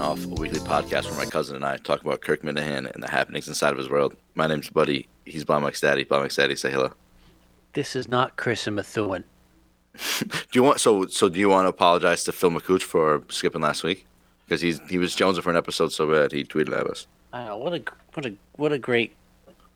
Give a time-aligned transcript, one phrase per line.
[0.00, 3.10] Off, a weekly podcast where my cousin and I talk about Kirk Minihane and the
[3.10, 4.16] happenings inside of his world.
[4.34, 5.06] My name's Buddy.
[5.26, 6.04] He's daddy.
[6.04, 6.94] Blind Mike's daddy, say hello.
[7.74, 9.24] This is not Chris and Methuen.
[10.18, 11.28] Do you want so so?
[11.28, 14.06] Do you want to apologize to Phil McCooch for skipping last week?
[14.46, 17.06] Because he's he was jonesing for an episode so bad he tweeted at us.
[17.34, 17.82] I what a
[18.14, 19.14] what a what a great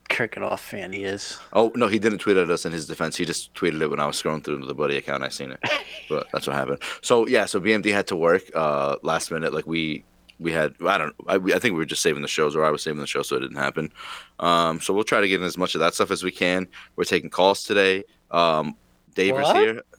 [0.09, 1.39] Kirk and Off fan he is.
[1.53, 3.17] Oh no, he didn't tweet at us in his defense.
[3.17, 5.23] He just tweeted it when I was scrolling through the buddy account.
[5.23, 5.61] I seen it,
[6.09, 6.79] but that's what happened.
[7.03, 9.53] So yeah, so BMD had to work uh, last minute.
[9.53, 10.05] Like we
[10.38, 12.70] we had I don't I, I think we were just saving the shows or I
[12.70, 13.92] was saving the show so it didn't happen.
[14.41, 16.66] Um, so we'll try to get in as much of that stuff as we can.
[16.97, 18.05] We're taking calls today.
[18.30, 18.77] Um,
[19.15, 19.83] Dave is here.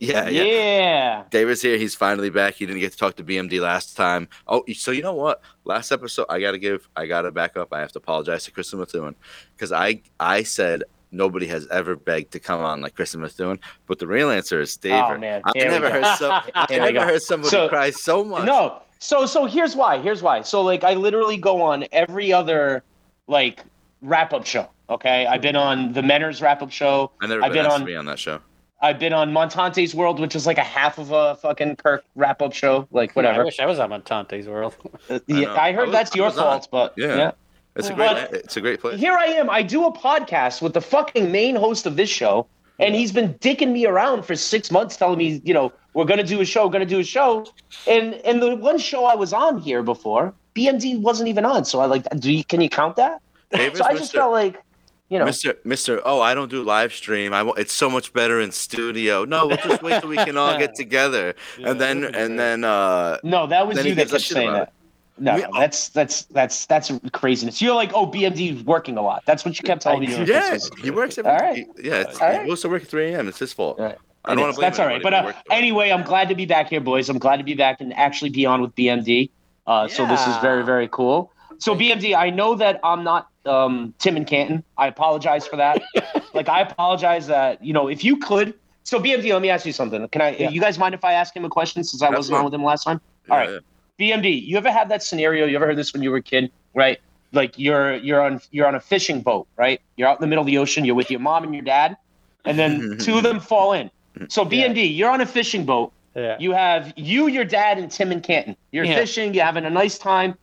[0.00, 1.24] Yeah, yeah.
[1.32, 1.40] Yeah.
[1.40, 1.78] is here.
[1.78, 2.54] He's finally back.
[2.54, 4.28] He didn't get to talk to BMD last time.
[4.48, 5.40] Oh, so you know what?
[5.64, 7.72] Last episode, I gotta give, I gotta back up.
[7.72, 9.14] I have to apologize to Kristen Methuen
[9.56, 13.98] because I, I said nobody has ever begged to come on like Kristen Methuen, but
[13.98, 15.00] the real answer is David.
[15.00, 15.42] Oh, man.
[15.44, 18.24] I Here we never heard so, I Here we never heard somebody So- cry so
[18.24, 18.46] much.
[18.46, 18.82] No.
[18.98, 19.98] So so here's why.
[19.98, 20.42] Here's why.
[20.42, 22.82] So like I literally go on every other
[23.26, 23.64] like
[24.02, 24.68] wrap up show.
[24.90, 25.26] Okay.
[25.26, 27.10] I've been on the Menners wrap up show.
[27.20, 28.40] I never I've been been on- to be on that show.
[28.80, 32.40] I've been on Montante's World, which is like a half of a fucking Kirk wrap
[32.40, 32.86] up show.
[32.92, 33.40] Like whatever.
[33.40, 34.76] I wish I was on Montante's world.
[35.10, 35.54] I yeah, know.
[35.54, 36.44] I, I heard was- that's your was on.
[36.44, 37.16] fault, but Yeah.
[37.16, 37.30] yeah.
[37.74, 38.98] It's a great, But- it's a great place.
[39.00, 39.50] Here I am.
[39.50, 42.46] I do a podcast with the fucking main host of this show,
[42.78, 46.22] and he's been dicking me around for six months, telling me, you know, we're gonna
[46.22, 47.46] do a show, gonna do a show,
[47.86, 51.64] and and the one show I was on here before, BMD wasn't even on.
[51.64, 53.20] So I like, do you can you count that?
[53.50, 54.62] David's So I just felt like,
[55.08, 55.54] you know, Mr.
[55.64, 56.00] Mr.
[56.04, 57.32] Oh, I don't do live stream.
[57.32, 59.24] I wa- it's so much better in studio.
[59.24, 61.34] No, we'll just wait till we can all get together,
[61.64, 64.72] and then and then uh, no, that was you that a kept saying that.
[65.20, 67.60] No, We- that's that's that's that's craziness.
[67.60, 69.22] You're like, oh, BMD's working a lot.
[69.26, 70.24] That's what you kept telling me.
[70.24, 71.30] yeah, he works every.
[71.30, 71.56] All right.
[71.56, 72.46] he- yeah, it's, All he right.
[72.46, 73.28] goes work at 3 a.m.
[73.28, 73.78] It's his fault.
[73.78, 73.98] All right.
[74.24, 75.02] I don't want to blame That's all right.
[75.02, 77.08] But uh, anyway, I'm glad to be back here, boys.
[77.08, 79.30] I'm glad to be back and actually be on with BMD.
[79.66, 81.32] Uh, So this is very, very cool.
[81.58, 84.62] So BMD, I know that I'm not um, Tim and Canton.
[84.76, 85.82] I apologize for that.
[86.34, 88.54] like I apologize that you know if you could.
[88.84, 90.06] So BMD, let me ask you something.
[90.08, 90.36] Can I?
[90.36, 90.50] Yeah.
[90.50, 92.62] You guys mind if I ask him a question since I wasn't on with him
[92.64, 93.00] last time?
[93.26, 93.60] Yeah, all right.
[93.98, 94.16] Yeah.
[94.16, 95.46] BMD, you ever had that scenario?
[95.46, 96.98] You ever heard this when you were a kid, right?
[97.32, 99.80] Like you're you're on you're on a fishing boat, right?
[99.96, 100.84] You're out in the middle of the ocean.
[100.84, 101.96] You're with your mom and your dad,
[102.44, 103.90] and then two of them fall in.
[104.28, 105.92] So BMD, you're on a fishing boat.
[106.16, 106.36] Yeah.
[106.40, 108.56] You have you, your dad, and Tim and Canton.
[108.72, 108.96] You're Yeah.
[108.96, 109.34] fishing.
[109.34, 110.36] You're having a nice time.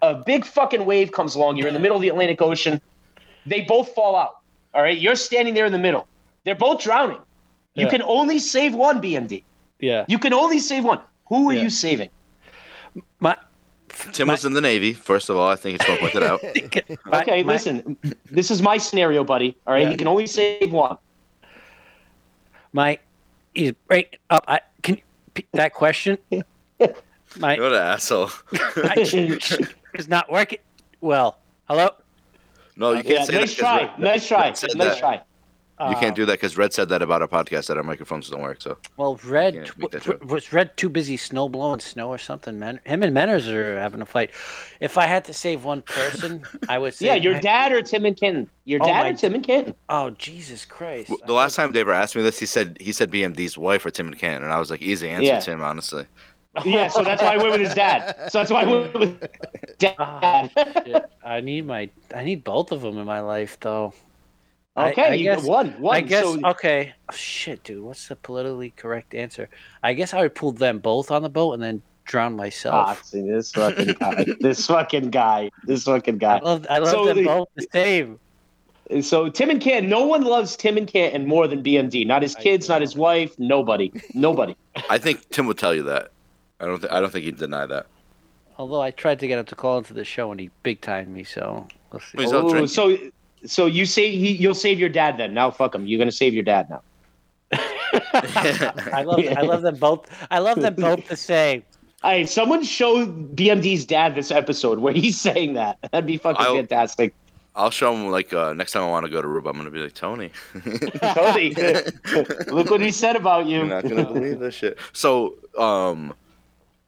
[0.00, 1.56] A big fucking wave comes along.
[1.56, 2.80] You're in the middle of the Atlantic Ocean.
[3.44, 4.36] They both fall out.
[4.72, 4.96] All right.
[4.96, 6.06] You're standing there in the middle.
[6.44, 7.18] They're both drowning.
[7.74, 7.90] You Yeah.
[7.90, 9.42] can only save one, BMD.
[9.80, 10.04] yeah.
[10.08, 11.00] You can only save one.
[11.28, 11.62] Who are Yeah.
[11.62, 12.10] you saving?
[13.20, 13.36] My,
[14.12, 14.92] Tim was in the Navy.
[14.92, 16.40] First of all, I think it's well pointed out.
[17.06, 17.96] my- Okay, my- listen.
[18.30, 19.56] This is my scenario, buddy.
[19.66, 19.82] All right.
[19.84, 19.90] Yeah.
[19.90, 20.96] You can only save one.
[22.72, 22.98] My,
[23.54, 24.44] he's break up.
[24.46, 26.18] I can you repeat that question.
[27.38, 28.30] My, what an asshole.
[28.76, 30.58] my is not working.
[31.02, 31.38] Well,
[31.68, 31.90] hello.
[32.76, 33.62] No, you can't Yeah, say nice that.
[33.62, 33.80] 'cause try.
[33.82, 34.42] Red- Nice try.
[34.44, 34.98] Red said Nice that.
[34.98, 35.20] try.
[35.80, 38.42] You can't do that because Red said that about our podcast that our microphones don't
[38.42, 38.60] work.
[38.60, 42.18] So Well, Red Can't make that w- was Red too busy snow blowing snow or
[42.18, 42.58] something.
[42.58, 44.30] Man, him and Menners are having a fight.
[44.80, 47.06] If I had to save one person, I would say.
[47.06, 48.48] Yeah, your dad or Tim and Ken.
[48.64, 49.74] Your Oh, dad my- or Tim and Ken.
[49.88, 51.12] Oh Jesus Christ!
[51.26, 54.08] the last time Dave asked me this, he said he said BMD's wife or Tim
[54.08, 55.40] and Ken, and I was like, easy answer, Yeah.
[55.40, 55.62] Tim.
[55.62, 56.06] Honestly,
[56.64, 58.16] Yeah, so that's why I went with his dad.
[58.32, 59.28] So that's why I went with
[59.78, 59.94] dad.
[59.98, 60.48] Ah,
[60.84, 61.04] shit.
[61.24, 63.94] I need my I need both of them in my life though.
[64.78, 65.70] I- Okay, I you guess- one.
[65.80, 65.96] One.
[65.96, 66.94] I guess so, okay.
[67.08, 69.48] Oh, shit, dude, what's the politically correct answer?
[69.82, 73.04] I guess I would pull them both on the boat and then drown ah, myself.
[73.04, 74.24] see, this fucking guy.
[74.40, 75.50] this fucking guy.
[75.64, 76.38] This fucking I guy.
[76.40, 78.18] love I love So them the- both the same.
[79.02, 79.90] So Tim and Canton.
[79.90, 82.06] No one loves Tim and Canton more than BMD.
[82.06, 82.70] Not his kids.
[82.70, 83.38] Not his wife.
[83.38, 83.92] Nobody.
[84.14, 84.56] Nobody.
[84.88, 86.10] I think Tim would tell you that.
[86.58, 86.80] I don't.
[86.80, 87.84] Th- I don't think he'd deny that.
[88.56, 91.08] Although I tried to get him to call into the show and he big timed
[91.08, 92.16] me, so we'll see.
[92.18, 92.96] He's out Ooh, so,
[93.44, 95.34] so you say he, you'll save your dad then?
[95.34, 95.86] Now, fuck him.
[95.86, 96.82] You're gonna save your dad now.
[97.52, 100.06] I love I love them both.
[100.30, 101.62] I love them both the same.
[102.02, 105.78] Hey, someone show BMD's dad this episode where he's saying that.
[105.90, 107.14] That'd be fucking I'll- fantastic.
[107.56, 109.70] I'll show him like uh, next time I want to go to Aruba, I'm gonna
[109.72, 110.30] be like Tony.
[111.14, 111.54] Tony,
[112.46, 113.58] look what he said about you.
[113.58, 114.78] You're not gonna believe this shit.
[114.92, 116.14] So, um,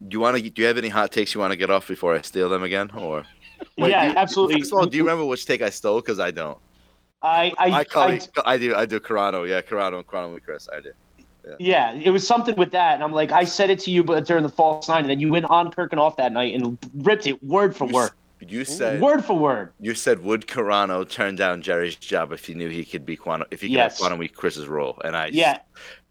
[0.06, 0.48] do you want to?
[0.48, 2.62] Do you have any hot takes you want to get off before I steal them
[2.62, 3.24] again, or?
[3.78, 4.60] Wait, yeah, you- absolutely.
[4.60, 6.00] First of all, do you remember which take I stole?
[6.00, 6.58] Because I don't.
[7.22, 8.74] I, I, I, I- I do.
[8.74, 8.98] I do.
[9.00, 9.46] Carano.
[9.48, 10.02] Yeah, Carano.
[10.04, 10.68] Carano with Chris.
[10.72, 10.94] I did.
[11.58, 12.00] yeah, yeah.
[12.04, 14.42] it was something with that, and I'm like, I said it to you, but during
[14.42, 17.26] the false nine, and then you went on Kirk and off that night and ripped
[17.26, 18.10] it word for You word.
[18.42, 19.70] You said word for word.
[19.80, 23.46] you said would Carano turn down Jerry's job if he knew he could be quantum
[23.50, 23.92] if he could Yes.
[23.92, 25.58] have quantum week Chris's role, and I Yeah.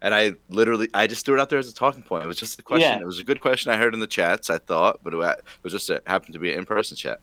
[0.00, 2.22] and I literally I just threw it out there as a talking point.
[2.22, 2.88] It was just a question.
[2.88, 3.00] Yeah.
[3.00, 4.48] It was a good question I heard in the chats.
[4.48, 7.18] I thought, but it it was just it happened to be an in person chat.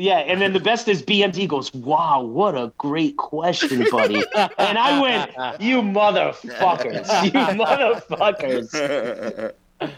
[0.00, 4.22] Yeah, and then the best is BMD goes, "Wow, what a great question, buddy."
[4.56, 7.32] and I went, "You motherfuckers, you
[8.72, 9.90] motherfuckers." Um,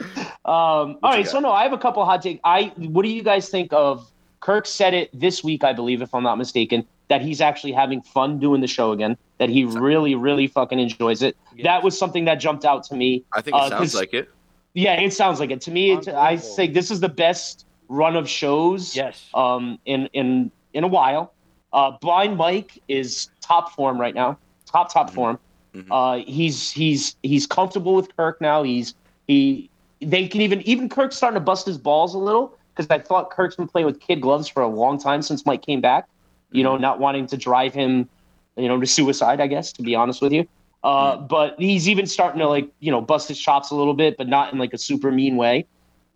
[0.44, 1.28] all you right, got?
[1.30, 2.40] so no, I have a couple hot takes.
[2.44, 4.10] I, what do you guys think of?
[4.40, 8.00] Kirk said it this week, I believe, if I'm not mistaken, that he's actually having
[8.00, 9.18] fun doing the show again.
[9.36, 11.36] That he really, really fucking enjoys it.
[11.54, 11.64] Yeah.
[11.64, 13.22] That was something that jumped out to me.
[13.34, 14.30] I think it Uh, sounds 'cause- like it.
[14.72, 15.90] Yeah, it sounds like it to me.
[15.92, 16.54] It, I Unbelievable.
[16.56, 19.28] think this is the best run of shows yes.
[19.34, 21.34] um, in in in a while.
[21.72, 25.14] Uh, Blind Mike is top form right now, top top Mhm.
[25.14, 25.38] form.
[25.74, 25.86] Mhm.
[25.90, 28.62] Uh, he's he's he's comfortable with Kirk now.
[28.62, 28.94] He's
[29.26, 29.68] he
[30.00, 33.30] they can even even Kirk's starting to bust his balls a little because I thought
[33.30, 36.08] Kirk's been playing with kid gloves for a long time since Mike came back.
[36.52, 38.08] You know, not wanting to drive him,
[38.56, 39.40] you know, to suicide.
[39.40, 40.46] I guess to be honest with you.
[40.82, 44.16] Uh, but he's even starting to like you know bust his chops a little bit,
[44.16, 45.66] but not in like a super mean way.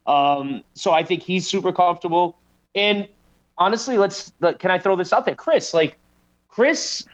[0.06, 2.36] Um, so I think he's super comfortable.
[2.74, 3.08] And
[3.58, 5.72] honestly, let's let- can I throw this out there, Chris?
[5.72, 5.96] Like
[6.48, 7.04] Chris,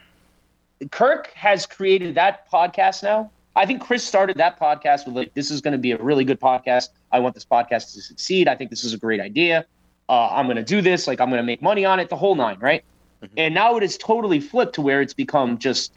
[0.90, 3.30] Kirk has created that podcast now.
[3.56, 6.24] I think Chris started that podcast with like, this is going to be a really
[6.24, 6.88] good podcast.
[7.12, 8.48] I want this podcast to succeed.
[8.48, 9.66] I think this is a great idea.
[10.08, 11.06] Uh, I'm going to do this.
[11.06, 12.08] Like I'm going to make money on it.
[12.08, 12.84] The whole nine, right?
[13.22, 13.28] Mhm.
[13.36, 15.92] And now it is totally flipped to where it's become just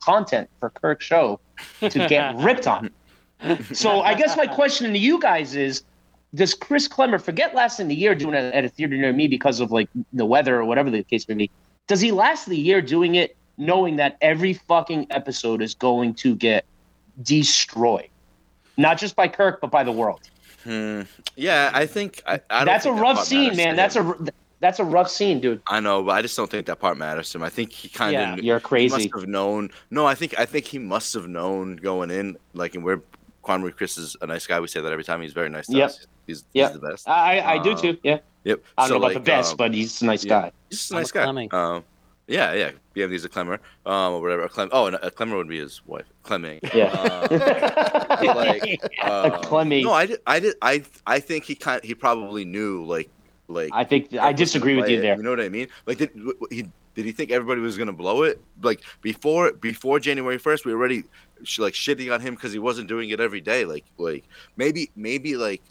[0.00, 1.40] content for Kirk's show
[1.80, 2.90] to get ripped on.
[3.72, 5.82] So I guess my question to you guys is:
[6.34, 9.28] Does Chris Clemmer forget last in the year doing it at a theater near me
[9.28, 11.50] because of like the weather or whatever the case may be?
[11.86, 16.34] Does he last the year doing it knowing that every fucking episode is going to
[16.34, 16.64] get
[17.22, 18.08] destroyed,
[18.76, 20.28] not just by Kirk but by the world?
[20.64, 21.02] Hmm.
[21.36, 23.76] Yeah, I think I, I don't That's a think that rough part scene, man.
[23.76, 24.16] That's a
[24.58, 25.62] that's a rough scene, dude.
[25.68, 27.44] I know, but I just don't think that part matters to him.
[27.44, 28.42] I think he kind of Yeah.
[28.42, 28.96] You're crazy.
[28.96, 29.70] must have known.
[29.90, 32.36] No, I think I think he must have known going in.
[32.54, 33.00] Like, and we're
[33.46, 34.58] Quan Chris is a nice guy.
[34.58, 35.22] We say that every time.
[35.22, 35.88] He's very nice to Yep.
[35.88, 36.06] us.
[36.26, 36.72] He's, Yep.
[36.72, 37.08] he's the best.
[37.08, 37.96] I I do Uh, too.
[38.02, 38.62] Yeah, Yep.
[38.76, 40.40] I don't So, know about like, the best, um, but he's a nice yeah.
[40.42, 40.52] guy.
[40.68, 41.22] He's just a I'm a nice guy.
[41.22, 41.54] Clemming.
[41.54, 41.84] Um,
[42.26, 42.70] yeah, yeah.
[42.96, 44.42] BMD's a Clemmer, um, or whatever.
[44.42, 44.68] A Clem.
[44.72, 46.58] Oh, and a Clemmer would be his wife, Clemming.
[46.74, 46.86] Yeah.
[46.86, 47.28] Uh,
[48.34, 49.84] like, uh, Clemmy.
[49.84, 50.20] No, I did.
[50.26, 50.54] I did.
[50.60, 51.80] I I think he kind.
[51.84, 52.84] He probably knew.
[52.84, 53.10] Like,
[53.46, 53.70] like.
[53.72, 55.16] I think Kirk I disagree with you it, there.
[55.16, 55.68] You know what I mean?
[55.86, 58.40] Like, did w- w- he did he think everybody was gonna blow it?
[58.62, 61.04] Like before before January first, we already
[61.58, 63.64] like shitting on him because he wasn't doing it every day.
[63.66, 64.24] Like like
[64.56, 65.62] maybe maybe like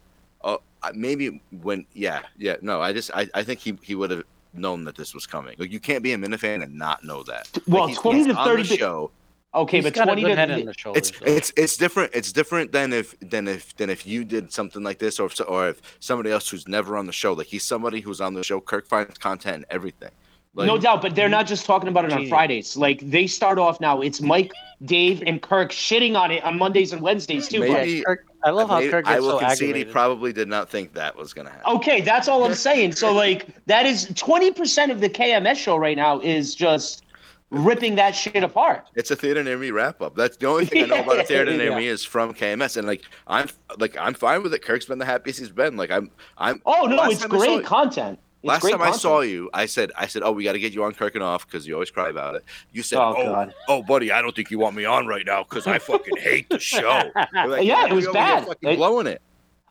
[0.44, 0.57] uh
[0.94, 4.24] maybe when yeah yeah no I just I, I think he he would have
[4.54, 5.56] known that this was coming.
[5.57, 7.50] Like you can't be a Minifan and not know that.
[7.68, 9.12] Well, he's- 20 he's to on 30 the show.
[9.56, 11.12] Okay, He's but twenty good to the shoulders.
[11.12, 12.12] It's it's it's different.
[12.13, 15.39] It's different than if than if than if you did something like this, or if,
[15.48, 17.31] or if somebody else who's never on the show.
[17.31, 18.60] Like he's somebody who's on the show.
[18.60, 20.10] Kirk finds content and everything.
[20.56, 22.78] Like, no doubt, but they're not just talking about it on Fridays.
[22.78, 24.00] Like they start off now.
[24.02, 24.52] It's Mike,
[24.86, 27.60] Dave, and Kirk shitting on it on Mondays and Wednesdays too.
[27.60, 27.88] Maybe- bud.
[27.90, 30.69] Yeah, Kirk, I love how maybe- Kirk I will so concede he probably did not
[30.69, 31.75] think that was gonna happen.
[31.75, 32.94] Okay, that's all I'm saying.
[32.94, 37.04] So like that is twenty percent of the KMS show right now is just
[37.51, 38.88] ripping that shit apart.
[38.96, 40.16] It's a theater near me wrap up.
[40.16, 41.78] That's the only thing I know about a theater near Yeah.
[41.78, 44.62] me is from KMS, and like I'm like I'm fine with it.
[44.62, 45.75] Kirk's been the happiest he's been.
[45.75, 46.62] Like I'm I'm.
[46.66, 48.19] Oh no, it's time I saw great content.
[48.45, 50.83] Last time I saw you, I said, I said, oh, we got to get you
[50.83, 52.43] on Kirk and off because you always cry about it.
[52.72, 55.43] You said, Oh, oh, oh, buddy, I don't think you want me on right now
[55.43, 57.01] because I fucking hate the show.
[57.34, 58.46] Like, Yeah, it was bad.
[58.46, 59.22] Fucking It- blowing it.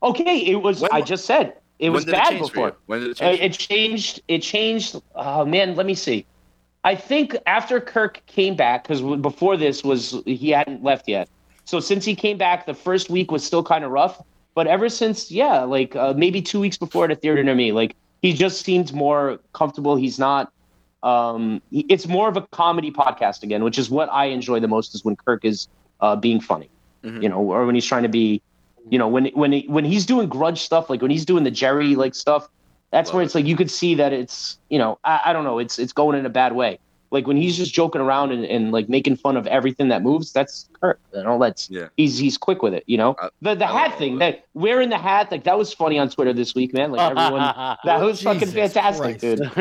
[0.02, 0.80] Okay, it was.
[0.82, 2.76] When- I just said it was bad it before.
[2.86, 3.40] When did it Uh, change?
[3.40, 4.22] it changed.
[4.28, 5.00] It changed.
[5.14, 6.26] Oh man, let me see.
[6.84, 11.28] I think after Kirk came back, because before this was he hadn't left yet.
[11.64, 14.20] So since he came back, the first week was still kind of rough.
[14.54, 17.72] But ever since, yeah, like uh, maybe two weeks before at a theater near me,
[17.72, 19.94] like he just seems more comfortable.
[20.04, 20.50] He's not.
[21.02, 24.68] Um, he- it's more of a comedy podcast again, which is what I enjoy the
[24.76, 24.94] most.
[24.94, 25.68] Is when Kirk is
[26.00, 26.68] uh, being funny,
[27.04, 27.22] Mhm.
[27.22, 28.40] you know, or when he's trying to be,
[28.92, 31.50] you know, when when he, when he's doing grudge stuff, like when he's doing the
[31.62, 32.48] Jerry like stuff.
[32.90, 33.26] That's Love where it.
[33.26, 35.92] it's like you could see that it's you know I, I don't know it's it's
[35.92, 36.78] going in a bad way.
[37.14, 40.32] Like when he's just joking around and, and like making fun of everything that moves.
[40.32, 41.00] That's Kirk.
[41.14, 41.88] You know that's Yeah.
[41.96, 42.84] he's he's quick with it.
[42.86, 44.18] You know I- the the I hat thing it.
[44.18, 46.90] that wearing the hat like that was funny on Twitter this week, man.
[46.92, 47.40] Like everyone
[47.84, 49.20] that was fucking fantastic, Christ.
[49.20, 49.40] dude.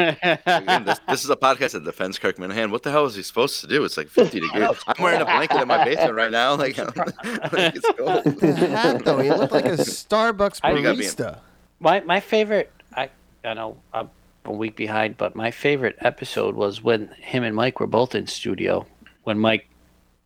[0.46, 2.72] Again, this, this is a podcast that defends Kirk Minihane.
[2.72, 3.84] What the hell is he supposed to do?
[3.86, 4.70] It's like 50 degrees.
[4.88, 6.56] I'm wearing a blanket in my basement right now.
[6.56, 8.24] Like, like it's cold.
[8.40, 11.06] The hat though, he looked like a Starbucks I- You got me.
[11.06, 11.40] barista.
[11.80, 13.10] my my favorite I
[13.46, 14.10] I know I'm
[14.46, 18.28] a week behind, but my favorite episode was when him and Mike were both in
[18.28, 18.86] studio
[19.24, 19.70] when Mike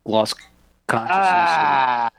[0.04, 0.34] lost
[0.86, 1.16] consciousness.
[1.18, 2.10] Ah,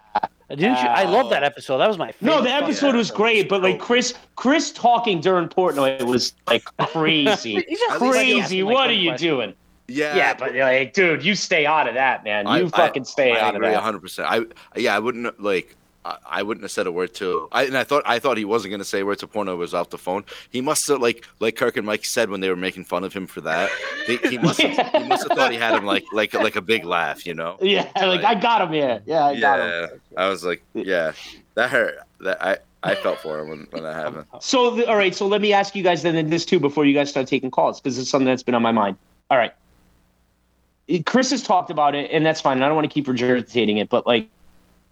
[0.49, 0.87] Didn't you?
[0.87, 1.77] I love that episode.
[1.79, 2.35] That was my favorite.
[2.35, 3.79] No, the episode was great, but like.
[3.79, 8.63] Chris, Chris talking during Portnoy was like crazy, He's just At least crazy.
[8.63, 9.27] like, What are you question.
[9.27, 9.53] doing?
[9.87, 12.45] Yeah, Yeah, but like, dude, you stay out of that, man.
[12.45, 13.75] You I- fucking stay I out of agree that.
[13.75, 13.99] 100.
[13.99, 14.41] percent I
[14.79, 15.75] yeah, I wouldn't like.
[16.05, 17.47] I, I wouldn't have said a word to.
[17.51, 19.57] I and I thought I thought he wasn't gonna say a word to Portnoy.
[19.57, 20.23] Was off the phone.
[20.49, 23.13] He must have like like Kirk and Mike said when they were making fun of
[23.13, 23.69] him for that.
[24.07, 26.61] They, he must have, he must have thought he had him like like like a
[26.61, 27.57] big laugh, you know?
[27.61, 28.73] Yeah, like I got him.
[28.73, 29.67] Yeah, yeah, I got him.
[30.11, 31.11] Yeah, I was like, yeah,
[31.55, 31.95] that hurt.
[32.21, 34.25] That I I felt for him when, when that happened.
[34.39, 35.13] So, the, all right.
[35.13, 37.81] So let me ask you guys then this too before you guys start taking calls
[37.81, 38.97] because it's something that's been on my mind.
[39.29, 39.53] All right.
[41.05, 42.57] Chris has talked about it, and that's fine.
[42.57, 44.27] and I don't want to keep regurgitating it, but like,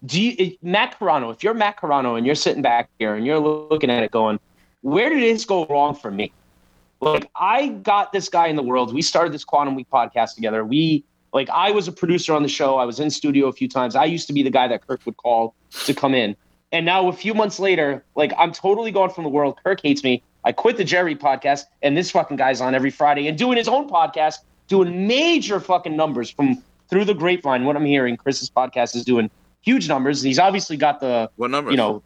[0.04, 1.32] do you, eh, Matt Carano?
[1.32, 4.38] If you're Matt Carano and you're sitting back here and you're looking at it, going,
[4.82, 6.32] "Where did this go wrong for me?"
[7.00, 8.92] Like, I got this guy in the world.
[8.92, 10.64] We started this Quantum Week podcast together.
[10.64, 12.76] We like, I was a producer on the show.
[12.78, 13.94] I was in studio a few times.
[13.94, 16.34] I used to be the guy that Kirk would call to come in.
[16.72, 19.58] And now, a few months later, like I'm totally gone from the world.
[19.62, 20.22] Kirk hates me.
[20.44, 23.68] I quit the Jerry podcast, and this fucking guy's on every Friday and doing his
[23.68, 24.38] own podcast,
[24.68, 27.64] doing major fucking numbers from through the grapevine.
[27.64, 29.30] What I'm hearing, Chris's podcast is doing
[29.62, 30.22] huge numbers.
[30.22, 31.70] He's obviously got the, What number?
[31.70, 32.02] you know,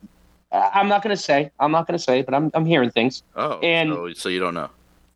[0.50, 3.22] I- I'm not gonna say, I'm not gonna say, but I'm I'm hearing things.
[3.36, 4.70] Oh, and- so, so you don't know.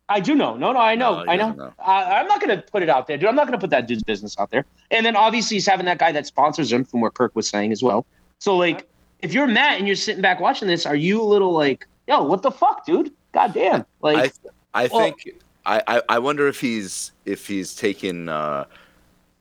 [0.09, 0.55] I do know.
[0.55, 1.21] No, no, I know.
[1.25, 1.51] No, I know.
[1.51, 1.73] know.
[1.85, 3.27] I, I'm not going to put it out there, dude.
[3.27, 4.65] I'm not going to put that dude's business out there.
[4.89, 7.73] And then obviously he's having that guy that sponsors him, from what Kirk was saying
[7.73, 8.05] as well.
[8.39, 8.87] So like,
[9.19, 12.23] if you're Matt and you're sitting back watching this, are you a little like, yo,
[12.23, 13.11] what the fuck, dude?
[13.33, 13.85] God damn.
[14.01, 14.33] Like,
[14.73, 18.63] I Well- think I, I I wonder if he's if he's taken uh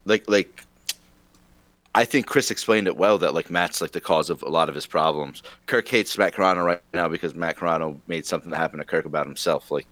[0.05, 0.65] like like
[1.97, 4.69] I think Chris explained it well that like Matt's like the cause of a lot
[4.69, 5.43] of his problems.
[5.65, 9.27] Kirk hates Matt Carano right now because Matt Carano made something happen to Kirk about
[9.27, 9.71] himself.
[9.71, 9.87] Like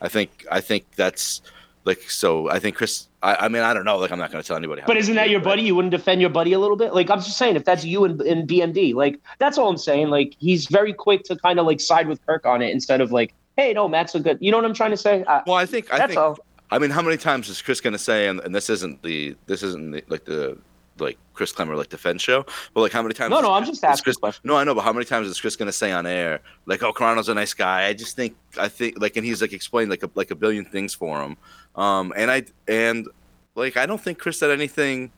[0.00, 1.42] I think I think that's
[1.84, 4.44] like so I think Chris I, I mean I don't know like I'm not gonna
[4.44, 5.62] tell anybody how but isn't that your buddy?
[5.62, 6.94] You wouldn't defend your buddy a little bit?
[6.94, 10.10] Like, I'm just saying, if that's you in, in BMD, like, that's all I'm saying.
[10.10, 13.10] Like, he's very quick to kind of like side with Kirk on it instead of
[13.10, 15.24] like, hey, no, Matt's a good, you know what I'm trying to say?
[15.26, 16.38] I, Well I think I that's think all.
[16.70, 18.28] I mean, how many times is Chris gonna say?
[18.28, 20.58] And, and this isn't the this isn't the, like the
[21.00, 23.30] like Chris Clemmer like defense show, but like how many times?
[23.30, 24.42] No, no, I'm just asking Chris, a question.
[24.44, 26.92] No, I know, but how many times is Chris gonna say on air like, "Oh,
[26.92, 27.86] Carano's a nice guy"?
[27.86, 30.64] I just think I think like, and he's like explained like a like a billion
[30.64, 31.36] things for him,
[31.74, 33.08] um, and I and
[33.54, 35.12] like I don't think Chris said anything.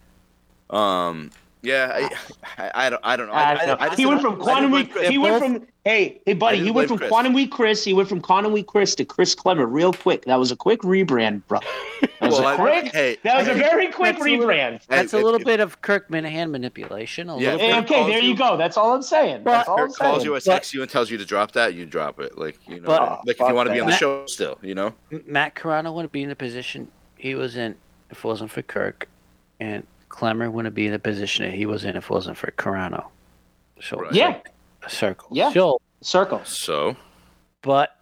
[0.71, 1.31] Um,
[1.63, 2.09] yeah,
[2.59, 3.33] I, I, I don't I don't know.
[3.33, 3.77] I, I I.
[3.85, 5.07] I just he went from I Quantum didn't Week.
[5.11, 6.59] He went from hey hey buddy.
[6.61, 7.09] He went from Chris.
[7.11, 7.85] Quantum Week Chris.
[7.85, 10.25] He went from Quantum Week Chris to Chris Clemmer real quick.
[10.25, 11.61] That was a quick rebrand, bro.
[12.21, 12.93] That was Well, a I- quick.
[12.93, 14.87] hey, that was a very quick That's a little- rebrand.
[14.89, 17.31] That's hey, a little if- bit of Kirk Minihane manipulation.
[17.31, 17.71] A Yeah, little bit.
[17.75, 18.59] Eh, okay, there you you- go.
[18.59, 19.43] That's all I'm saying.
[19.45, 20.25] That's all I'm Kirk calls saying.
[20.27, 21.73] you, or But- texts you, and tells you to drop that.
[21.73, 23.93] You drop it, like you know, But- like if you want to be on the
[23.93, 24.93] Matt- show still, you know.
[25.27, 27.75] Matt Carano wouldn't be in the position he was in
[28.11, 29.09] if it wasn't for Kirk,
[29.59, 32.51] and Clemmer wouldn't be in the position that he was in if it wasn't for
[32.53, 33.07] Carano.
[33.81, 34.13] So Right.
[34.13, 34.27] Yeah.
[34.29, 34.49] like
[34.85, 35.29] a circle.
[35.33, 35.51] Yeah.
[35.53, 36.43] So, Circle.
[36.45, 36.97] So
[37.63, 37.97] but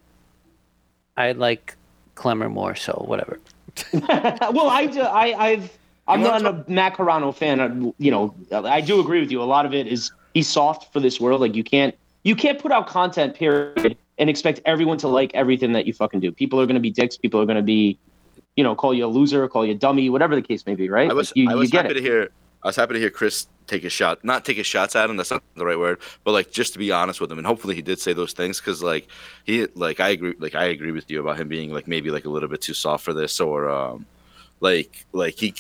[1.17, 1.77] I like
[2.17, 2.75] Clemmer more.
[2.75, 3.39] So whatever.
[3.93, 7.61] well, I, do- I, I've, I'm You wanna not a Matt Carano fan.
[7.61, 7.67] I,
[7.99, 9.43] you know, I do agree with you.
[9.43, 11.41] A lot of it is he's soft for this world.
[11.41, 15.73] Like you can't, you can't put out content period and expect everyone to like everything
[15.73, 16.33] that you fucking do.
[16.33, 17.17] People are going to be dicks.
[17.17, 17.99] People are going to be,
[18.59, 20.89] you know, call you a loser, call you a dummy, whatever the case may be.
[20.91, 21.09] Right?
[21.09, 21.95] I was Like, you, I was happy it.
[21.95, 22.29] to hear
[22.65, 25.17] I was happy to hear Chris take a shot, not take his shots at him.
[25.17, 27.77] That's not the right word, but like just to be honest with him, and hopefully
[27.77, 29.07] he did say those things because like
[29.45, 32.25] he like I agree like I agree with you about him being like maybe like
[32.25, 34.05] a little bit too soft for this or um
[34.59, 35.55] like like he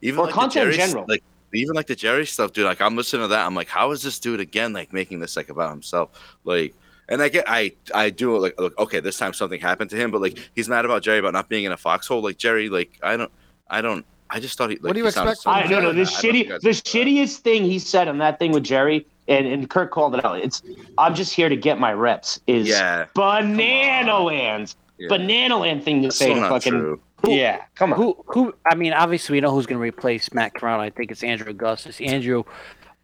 [0.00, 1.06] even Or like content in general.
[1.08, 2.66] like even like the Jerry stuff, dude.
[2.66, 5.36] Like I'm listening to that, I'm like, how is this dude again like making this
[5.36, 6.10] like about himself,
[6.44, 6.72] like.
[7.10, 10.10] And I get, I, I do like, look, okay, this time something happened to him,
[10.10, 12.22] but like, he's mad about Jerry about not being in a foxhole.
[12.22, 13.32] Like Jerry, like, I don't,
[13.70, 14.76] I don't, I just thought he.
[14.76, 16.38] Like, What do you expect so- from I no no the don't know if shitty
[16.38, 16.68] you the know that.
[16.84, 20.38] shittiest thing he said on that thing with Jerry and, and Kirk called it out.
[20.40, 20.62] It's
[20.98, 22.38] I'm just here to get my reps.
[22.46, 25.08] Is Yeah, banana land, yeah.
[25.08, 27.00] banana land thing to That's say so to not fucking true.
[27.26, 27.62] yeah.
[27.74, 27.98] Come on.
[27.98, 28.54] Who who?
[28.70, 30.80] I mean, obviously we know who's going to replace Matt Carano.
[30.80, 31.98] I think it's Andrew Augustus.
[32.00, 32.44] Andrew,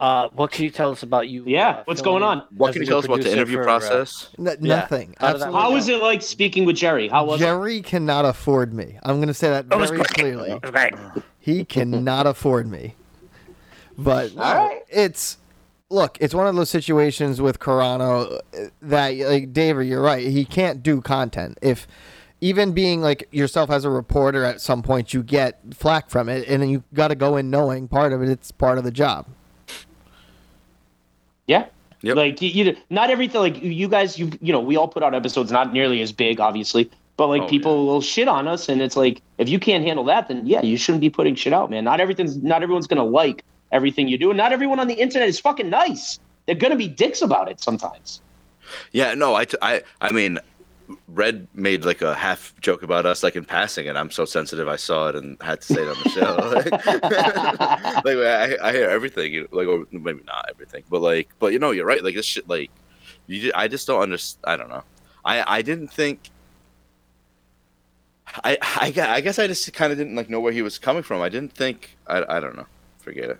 [0.04, 1.44] uh, what can you tell us about you?
[1.46, 2.44] Yeah, uh, what's going on?
[2.50, 4.28] What can you tell us about the interview for, uh, process?
[4.38, 5.14] N- nothing.
[5.18, 5.54] How did that Absolutely.
[5.54, 5.72] work How out?
[5.72, 7.08] was it like speaking with Jerry?
[7.08, 7.44] How was it?
[7.44, 8.98] Jerry cannot afford me.
[9.02, 10.06] I'm going to say that very great.
[10.08, 10.50] clearly.
[10.50, 10.92] It great.
[11.38, 12.96] He cannot afford me.
[13.96, 14.82] But no, All right.
[14.90, 15.38] it's
[15.88, 20.26] look, it's one of those situations with Carano uh, that like David, you're right.
[20.26, 21.56] He can't do content.
[21.62, 21.86] If
[22.42, 26.46] even being like yourself as a reporter at some point you get flack from it
[26.46, 28.90] and then you got to go in knowing part of it it's part of the
[28.90, 29.26] job.
[31.46, 31.66] Yeah.
[32.02, 32.16] Yep.
[32.16, 33.40] Like you, not everything.
[33.40, 36.38] Like you guys, you you know, we all put out episodes not nearly as big,
[36.38, 39.84] obviously, but like Oh, people will shit on us, and it's like if you can't
[39.84, 41.84] handle that, then yeah, you shouldn't be putting shit out, man.
[41.84, 44.30] Not everything's not everyone's gonna like everything you do.
[44.30, 46.18] And not everyone on the internet is fucking nice.
[46.44, 48.20] They're gonna be dicks about it sometimes.
[48.92, 50.38] Yeah, no, I, t- I, I mean,
[51.08, 54.68] Red made like a half joke about us, like in passing, and I'm so sensitive.
[54.68, 56.36] I saw it and had to say it on the show.
[58.04, 58.16] like,
[58.62, 61.58] I, I hear everything, you know, like, or maybe not everything, but like, but you
[61.58, 62.02] know, you're right.
[62.04, 62.70] Like this shit, like,
[63.26, 64.44] you, ju- I just don't understand.
[64.44, 64.82] I don't know.
[65.24, 66.30] I, I didn't think.
[68.42, 70.78] I, I, gue- I guess I just kind of didn't like know where he was
[70.78, 71.22] coming from.
[71.22, 71.96] I didn't think.
[72.06, 72.66] I, I don't know.
[72.98, 73.38] Forget it.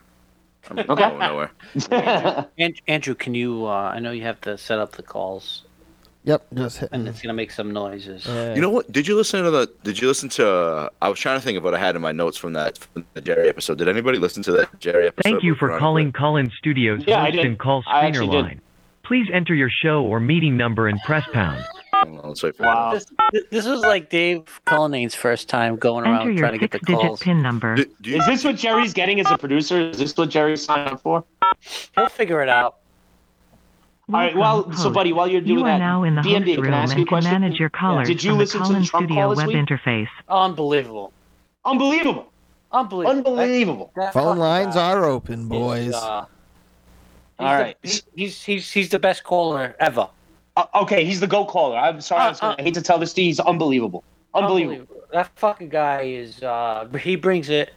[0.70, 0.94] I'm Okay.
[0.94, 1.50] going nowhere.
[2.88, 3.66] Andrew, can you?
[3.66, 5.64] Uh, I know you have to set up the calls,
[6.26, 6.88] Yep, just hit.
[6.92, 8.24] and it's gonna make some noises.
[8.26, 8.54] Yeah.
[8.54, 8.90] You know what?
[8.90, 9.70] Did you listen to the?
[9.82, 10.48] Did you listen to?
[10.48, 12.78] Uh, I was trying to think of what I had in my notes from that
[12.78, 13.76] from the Jerry episode.
[13.78, 15.22] Did anybody listen to that Jerry episode?
[15.30, 15.80] Thank you for Veronica?
[15.80, 17.44] calling Call-In Studios Yeah, I host did.
[17.44, 18.42] and call I screener actually did.
[18.42, 18.60] line.
[19.02, 21.62] Please enter your show or meeting number and press pound.
[21.92, 22.92] On, let's wait for Wow.
[22.94, 23.06] This,
[23.50, 26.78] this was like Dave Cullinane's first time going Enter around your trying to get the
[26.78, 27.20] six-digit calls.
[27.20, 27.76] PIN number.
[27.76, 29.78] Do, do you, Is this what Jerry's getting as a producer?
[29.90, 31.22] Is this what Jerry's signed up for?
[31.94, 32.76] He'll figure it out.
[34.12, 34.36] All right.
[34.36, 36.60] Well, so buddy, while you're doing you are that, now in the BMD, host can
[36.62, 37.32] room I ask and you a can question?
[37.40, 39.48] manage your callers Did you from listen the to the Trump Studio call this web
[39.48, 39.56] week?
[39.56, 40.08] interface.
[40.28, 41.12] Unbelievable.
[41.64, 42.30] Unbelievable.
[42.72, 43.10] Unbelievable.
[43.38, 43.92] Unbelievable.
[43.96, 45.94] That- that Phone lines guy are open, is, boys.
[45.94, 46.26] uh,
[47.38, 47.74] he's All the-
[48.14, 50.08] he's he's he's the best caller ever.
[50.56, 51.78] Uh, okay, he's the go caller.
[51.78, 52.22] I'm sorry.
[52.22, 53.28] I, was Uh, gonna, I hate to tell this to you.
[53.28, 54.04] He's unbelievable.
[54.34, 54.86] Unbelievable.
[55.12, 56.42] That fucking guy is.
[56.42, 57.72] uh He brings it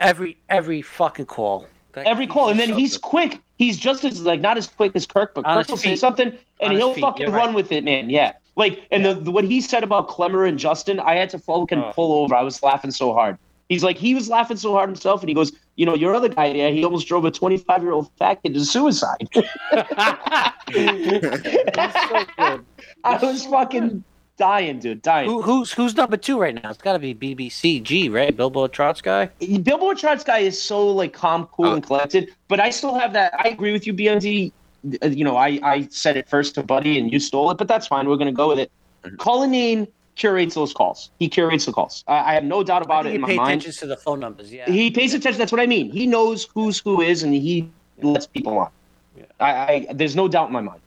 [0.00, 1.66] every every fucking call.
[1.92, 3.02] That- Every call, and then so he's good.
[3.02, 3.40] quick.
[3.56, 5.96] He's just as like not as quick as Kirk, but On Kirk his will say
[5.96, 6.28] something
[6.60, 7.54] and On he'll feet, fucking you're run right.
[7.54, 8.10] with it, man.
[8.10, 11.38] Yeah, like and the, the what he said about Clemmer and Justin, I had to
[11.38, 11.92] fucking Oh.
[11.94, 12.34] pull over.
[12.34, 13.38] I was laughing so hard.
[13.68, 16.28] He's like he was laughing so hard himself, and he goes, you know, your other
[16.28, 19.26] guy there, he almost drove a 25 year old fat kid to suicide.
[19.32, 19.44] He's
[21.12, 22.64] so good.
[23.04, 24.04] I was fucking
[24.36, 25.28] dying, dude, dying.
[25.28, 26.70] Who, who's who's number two right now?
[26.70, 28.36] It's got to be BBCG, right?
[28.36, 29.26] Billboard Trots guy.
[29.62, 31.74] Billboard charts guy is so like calm, cool, Oh.
[31.74, 32.30] and collected.
[32.48, 33.32] But I still have that.
[33.38, 34.52] I agree with you, BMD.
[35.02, 37.68] Uh, You know, I I said it first to Buddy, and you stole it, but
[37.68, 38.08] that's fine.
[38.08, 38.70] We're gonna go with it.
[39.18, 39.86] Cullinane
[40.16, 41.10] curates those calls.
[41.18, 42.04] He curates the calls.
[42.06, 43.60] I, I have no doubt about it in he my pay mind.
[43.62, 44.52] attention to the phone numbers.
[44.52, 44.70] Yeah.
[44.70, 45.38] He pays attention.
[45.38, 45.90] That's what I mean.
[45.90, 47.68] He knows who's who is, and he
[48.02, 48.70] lets people on.
[49.16, 49.24] Yeah.
[49.40, 50.80] I, I there's no doubt in my mind.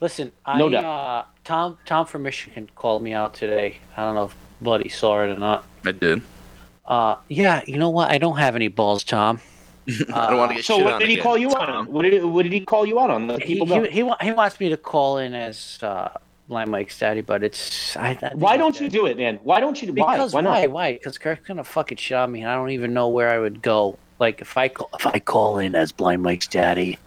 [0.00, 0.84] Listen, I No doubt.
[0.84, 3.78] uh, Tom Tom from Michigan called me out today.
[3.96, 5.64] I don't know if Buddy saw it or not.
[5.84, 6.22] I did.
[6.84, 8.10] Uh, yeah, you know what?
[8.10, 9.40] I don't have any balls, Tom.
[10.12, 11.22] I don't want to get So shit what on did he again.
[11.22, 11.70] call you Tom.
[11.70, 11.86] on?
[11.86, 13.26] What did what did he call you out on?
[13.26, 13.82] Let He people know.
[13.84, 16.10] he, he, he wants me to call in as uh,
[16.48, 19.38] Blind Mike's daddy, but it's I, I Why don't you do it, man?
[19.44, 19.92] Why don't you?
[19.94, 20.16] Why?
[20.16, 20.50] Because Why not?
[20.50, 20.66] why?
[20.66, 20.92] Why?
[20.92, 23.62] Because Kirk's gonna fucking shit on me, and I don't even know where I would
[23.62, 23.98] go.
[24.18, 26.98] Like if I call, if I call in as Blind Mike's daddy,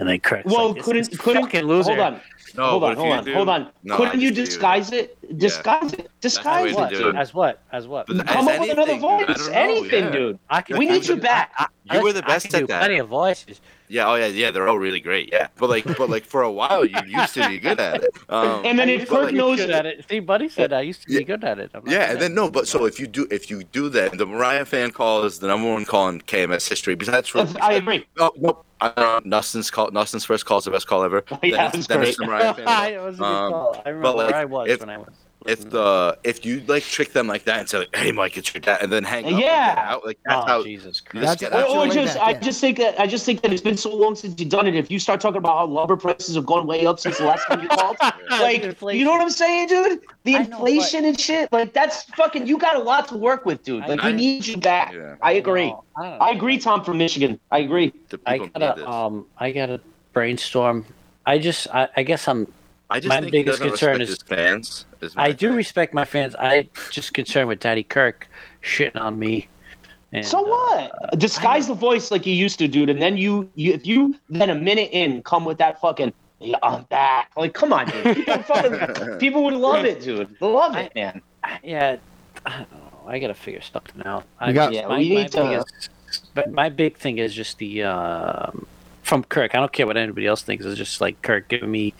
[0.00, 1.90] and then Kirk's Well, like, couldn't couldn't fucking loser.
[1.90, 2.20] hold on.
[2.56, 3.68] No, hold on, hold on, do- hold on.
[3.84, 4.44] No, I Couldn't you just do.
[4.46, 5.16] disguise it?
[5.36, 6.10] Disguise it.
[6.20, 7.16] Disguise way it, do it.
[7.16, 7.62] As what?
[7.72, 8.06] As what?
[8.06, 9.48] But Come as up with another anything, dude, voice.
[9.48, 10.10] Anything, yeah.
[10.10, 10.38] dude.
[10.50, 11.52] I can, We I need can you back.
[11.56, 12.78] I, I, You were the listen, I best can at do that.
[12.80, 13.60] Plenty of voices.
[13.88, 15.30] Yeah, oh yeah, yeah, they're all really great.
[15.32, 18.10] Yeah, but like, but like for a while, you used to be good at it.
[18.28, 20.04] Um, And then if used Kirk be knows, good at it.
[20.08, 21.72] See, Buddy said I used to be good at it.
[21.74, 24.26] I'm yeah, and then no, but so if you do, if you do that, the
[24.26, 26.94] Mariah fan call is the number one call in KMS history.
[26.94, 28.06] Besides, for, I agree.
[28.20, 29.38] Oh nope, I don't know.
[29.38, 31.24] Nustin's call, Nustin's first call is the best call ever.
[31.42, 32.16] Yeah, Then it was great.
[32.18, 33.82] the Mariah fan it was a good Um, call.
[33.84, 35.08] I remember like, where I was if- when I was.
[35.46, 38.52] If the if you like trick them like that and say like, "Hey, Mike, it's
[38.52, 39.74] your dad," and then hang up, Yeah.
[39.78, 40.62] out, like that's oh how.
[40.62, 41.40] Jesus Christ!
[41.40, 42.40] just That's- Or, or Like just, that, I yeah.
[42.40, 44.74] just think that I just think that it's been so long since you've done it.
[44.74, 47.46] If you start talking about how lumber prices have gone way up since the last
[47.46, 47.96] time you called,
[48.30, 50.00] like, you know what I'm saying, dude?
[50.24, 52.46] The I know, inflation and shit, like that's fucking.
[52.46, 53.86] You got a lot to work with, dude.
[53.86, 54.10] Like, know.
[54.10, 54.92] we need you back.
[54.92, 55.16] Yeah.
[55.22, 55.68] I agree.
[55.68, 57.40] No, I, I agree, Tom from Michigan.
[57.50, 57.92] I agree.
[58.26, 59.80] I gotta um I gotta
[60.12, 60.84] brainstorm.
[61.24, 62.46] I just I, I guess I'm
[62.90, 64.84] I just my think biggest concern is- his fans.
[65.00, 65.56] is I do thing.
[65.56, 66.34] respect my fans.
[66.36, 68.28] I just concerned with Daddy Kirk
[68.62, 69.48] shitting on me.
[70.12, 71.18] And, So uh, what?
[71.18, 74.50] Disguise the voice like you used to, dude, and then you, you if you then
[74.50, 77.30] a minute in come with that fucking yeah, I'm back.
[77.36, 78.16] Like, come on, dude.
[78.16, 80.34] People, fucking, people would love it, dude.
[80.40, 81.20] Love it, man.
[81.62, 81.96] yeah,
[82.46, 83.06] I don't know.
[83.06, 84.24] I gotta figure something out.
[84.40, 85.90] I, got- Yeah, my, we my need to- biggest-
[86.34, 88.66] but my big thing is just the um,
[89.04, 89.54] from Kirk.
[89.54, 90.64] I don't care what anybody else thinks.
[90.64, 91.94] It's just like Kirk giving me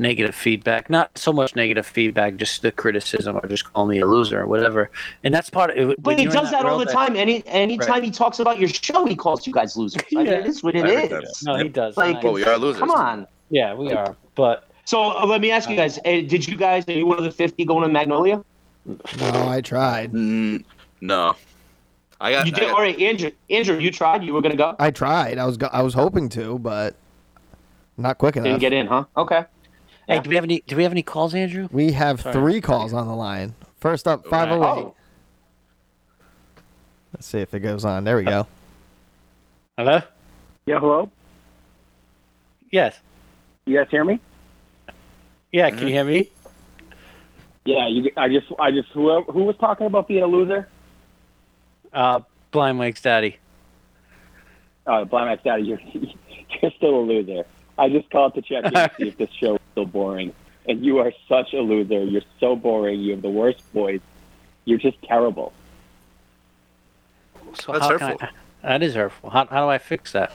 [0.00, 0.90] negative feedback.
[0.90, 4.46] Not so much negative feedback, just the criticism or just call me a loser or
[4.46, 4.90] whatever.
[5.22, 6.02] And that's part of it.
[6.02, 7.14] But he does that all the world time.
[7.16, 10.02] Any anytime he talks about your show, he calls you guys losers.
[10.12, 10.32] I mean, Yeah.
[10.32, 11.96] it is what it Every No, he does.
[11.96, 12.80] Like, Well, we are losers.
[12.80, 13.26] Come on.
[13.50, 14.16] yeah, we are.
[14.34, 16.88] But So uh, let me ask you guys: eh, Did you guys?
[16.88, 18.42] Are you one of the fifty going to Magnolia?
[18.86, 20.12] No, I tried.
[20.12, 20.64] Mm,
[21.02, 21.36] no,
[22.20, 22.46] I got.
[22.46, 22.60] You I did.
[22.68, 23.30] got- All right, Andrew.
[23.50, 24.24] Andrew, you tried.
[24.24, 24.74] You were going to go.
[24.78, 25.36] I tried.
[25.36, 26.94] I was go- I was hoping to, but
[27.98, 28.46] not quick enough.
[28.46, 29.04] Didn't get in, huh?
[29.16, 29.44] Okay.
[30.10, 30.62] Hey, do we have any?
[30.66, 31.68] Do we have any calls, Andrew?
[31.70, 32.32] We have Sorry.
[32.34, 33.54] three calls on the line.
[33.78, 34.56] First up, All five right.
[34.58, 34.84] oh eight.
[34.84, 34.94] Oh,
[37.14, 38.04] Let's see if it goes on.
[38.04, 38.46] There we go.
[39.76, 40.00] Hello?
[40.66, 41.10] Yeah, hello.
[42.70, 42.98] Yes.
[43.66, 44.20] You guys hear me?
[45.52, 46.30] Yeah, can you hear me?
[47.64, 48.10] Yeah, you.
[48.16, 48.88] I just, I just.
[48.90, 50.68] Who, who was talking about being a loser?
[51.92, 52.20] Uh,
[52.52, 53.38] Blind Mike's daddy.
[54.86, 55.80] Uh, Blind Max Daddy, you're,
[56.62, 57.44] you're still a loser.
[57.78, 60.32] I just called to check in to see if this show was still boring,
[60.68, 62.04] and you are such a loser.
[62.04, 63.00] You're so boring.
[63.00, 64.00] You have the worst voice.
[64.64, 65.52] You're just terrible.
[67.54, 68.16] So That's hurtful.
[68.20, 68.28] I,
[68.62, 69.30] that is hurtful.
[69.30, 70.32] How, how do I fix that?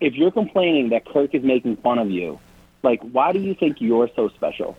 [0.00, 2.38] If you're complaining that Kirk is making fun of you,
[2.82, 4.76] like, why do you think you're so special?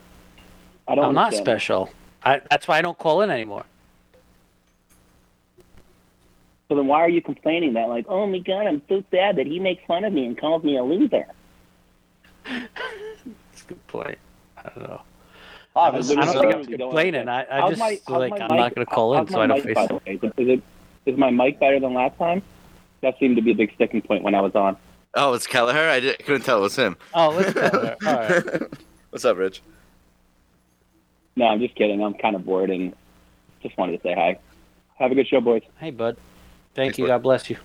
[0.88, 1.06] I don't.
[1.06, 1.90] I'm not special.
[2.24, 3.66] I, that's why I don't call in anymore.
[6.70, 9.48] So then, why are you complaining that, like, oh my god, I'm so sad that
[9.48, 11.26] he makes fun of me and calls me a loser?
[12.50, 14.18] That's a good point.
[14.58, 15.02] I don't know.
[15.76, 17.30] Ah, I this don't I is, don't think I'm don't complaining.
[17.30, 19.58] I, I just my- like I'm mic- not going to call in, so I don't
[19.58, 20.02] mic, face by the way?
[20.08, 20.64] Is it, is it
[21.06, 22.42] is my mic better than last time?
[23.02, 24.76] That seemed to be a big sticking point when I was on.
[25.14, 25.90] Oh, it's Kelleher.
[25.90, 26.98] I did, couldn't tell it was him.
[27.14, 27.98] Oh, let's go there.
[28.06, 28.62] All right.
[29.12, 29.62] What's up, Rich?
[31.36, 32.04] No, I'm just kidding.
[32.04, 32.94] I'm kind of bored and
[33.64, 34.38] just wanted to say hi.
[34.98, 35.64] Have a good show, boys.
[35.78, 36.18] Hey, bud.
[36.76, 37.06] Thank Thanks, you.
[37.06, 37.10] bud.
[37.10, 37.58] God bless you.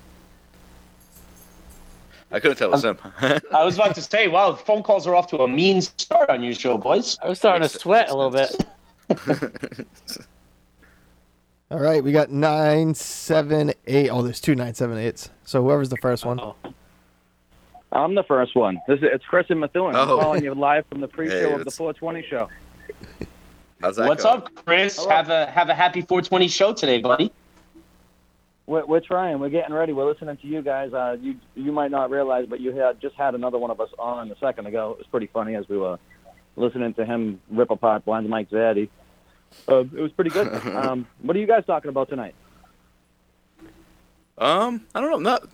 [2.35, 2.99] I couldn't tell it was him.
[3.53, 6.42] I was about to say, wow, phone calls are off to a mean start on
[6.42, 7.16] your show, boys.
[7.23, 9.87] I was starting to sweat makes a little bit.
[11.70, 14.11] All right, we got nine, seven, eight.
[14.11, 15.31] Oh, there's two nine, seven, eights.
[15.44, 16.38] So whoever's the first one.
[16.40, 16.55] Oh.
[17.92, 18.81] I'm the first one.
[18.88, 19.94] This is, it's Chris and Methuen.
[19.94, 20.18] I'm Oh.
[20.18, 22.49] calling you live from the pre-show Hey, of the 420 show.
[23.81, 24.38] How's that What's going?
[24.38, 24.97] up, Chris?
[24.97, 25.11] Hello.
[25.11, 27.33] Have a have a happy 420 show today, buddy.
[28.66, 29.40] We're, we're trying.
[29.40, 29.92] We're getting ready.
[29.92, 30.92] We're listening to you guys.
[30.92, 33.90] Uh, you you might not realize, but you had just had another one of us
[33.98, 34.92] on a second ago.
[34.92, 35.98] It was pretty funny as we were
[36.57, 38.90] listening to him rip apart Blind Mike's daddy.
[39.68, 40.48] Uh, it was pretty good.
[40.74, 42.35] um, what are you guys talking about tonight?
[44.38, 45.18] Um, I don't know.
[45.18, 45.48] Not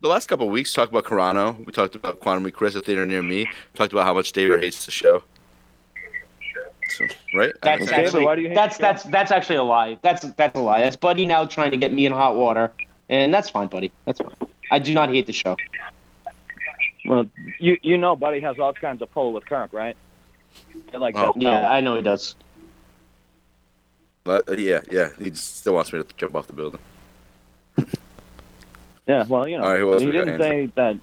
[0.00, 0.72] the last couple of weeks.
[0.72, 1.64] Talked about Carano.
[1.66, 3.50] We talked about Quantum Chris at Theater Near Me.
[3.74, 5.24] Talked about how much David hates the show.
[6.98, 7.52] So, right?
[7.62, 9.98] That's think- David, actually why do you that's that's that's actually a lie.
[10.02, 10.80] That's that's a lie.
[10.80, 12.70] That's Buddy now trying to get me in hot water,
[13.08, 13.92] and that's fine, buddy.
[14.04, 14.34] That's fine.
[14.70, 15.56] I do not hate the show.
[17.06, 17.26] Well,
[17.58, 19.96] you you know, Buddy has all kinds of pull with Kirk, right?
[20.90, 21.32] They're Like Oh.
[21.34, 21.42] that.
[21.42, 22.34] Yeah, I know he does.
[24.24, 25.08] but, uh, yeah, yeah.
[25.18, 26.80] He still wants me to jump off the building.
[29.08, 30.96] Yeah, well, you know, All right, who else he didn't say that.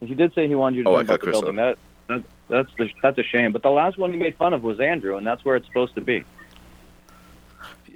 [0.00, 1.54] He did say he wanted you to Oh, jump off the Chris building.
[1.56, 3.52] That, that that's the, that's a shame.
[3.52, 5.94] But the last one he made fun of was Andrew, and that's where it's supposed
[5.96, 6.24] to be.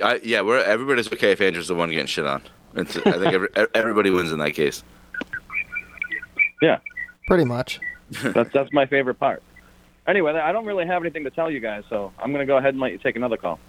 [0.02, 2.42] I, yeah, we're everybody's okay if Andrew's the one getting shit on.
[2.74, 4.82] It's, I think every, e, everybody wins in that case.
[6.62, 6.78] Yeah,
[7.26, 7.80] pretty much.
[8.22, 9.40] That's that's my favorite part.
[10.08, 12.74] Anyway, I don't really have anything to tell you guys, so I'm gonna go ahead
[12.74, 13.60] and let you take another call.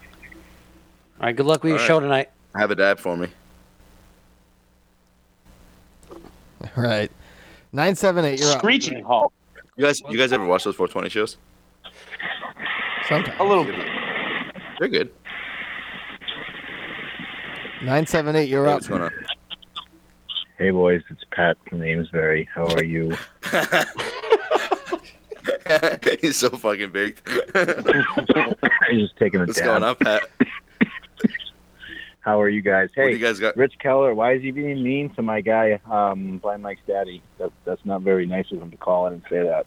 [1.20, 1.36] All right.
[1.36, 1.86] Good luck with your All right.
[1.86, 2.30] show tonight.
[2.56, 3.28] Have a dab for me.
[6.76, 7.10] All right.
[7.72, 8.40] Nine, seven, eight.
[8.40, 8.58] You're up.
[8.58, 9.32] Screeching halt.
[9.76, 11.38] You guys, you guys ever watch those 420 shows?
[13.08, 13.36] Sometimes.
[13.40, 13.74] A little bit.
[14.78, 15.10] They're good.
[17.82, 18.48] Nine, seven, eight.
[18.48, 18.76] You're Hey, up.
[18.76, 19.10] what's going on?
[20.58, 22.48] Hey boys, it's Pat from Amesbury.
[22.54, 23.16] How are you?
[26.20, 27.18] He's so fucking big.
[27.54, 29.84] I'm just taking a What's going dab.
[29.90, 30.22] on, Pat?
[32.22, 32.88] How are you guys?
[32.94, 33.56] What do Hey, you guys got?
[33.56, 37.20] Rich Keller, why is he being mean to my guy, um, Blind Mike's daddy?
[37.38, 39.66] That, that's not very nice of him to call in and say that.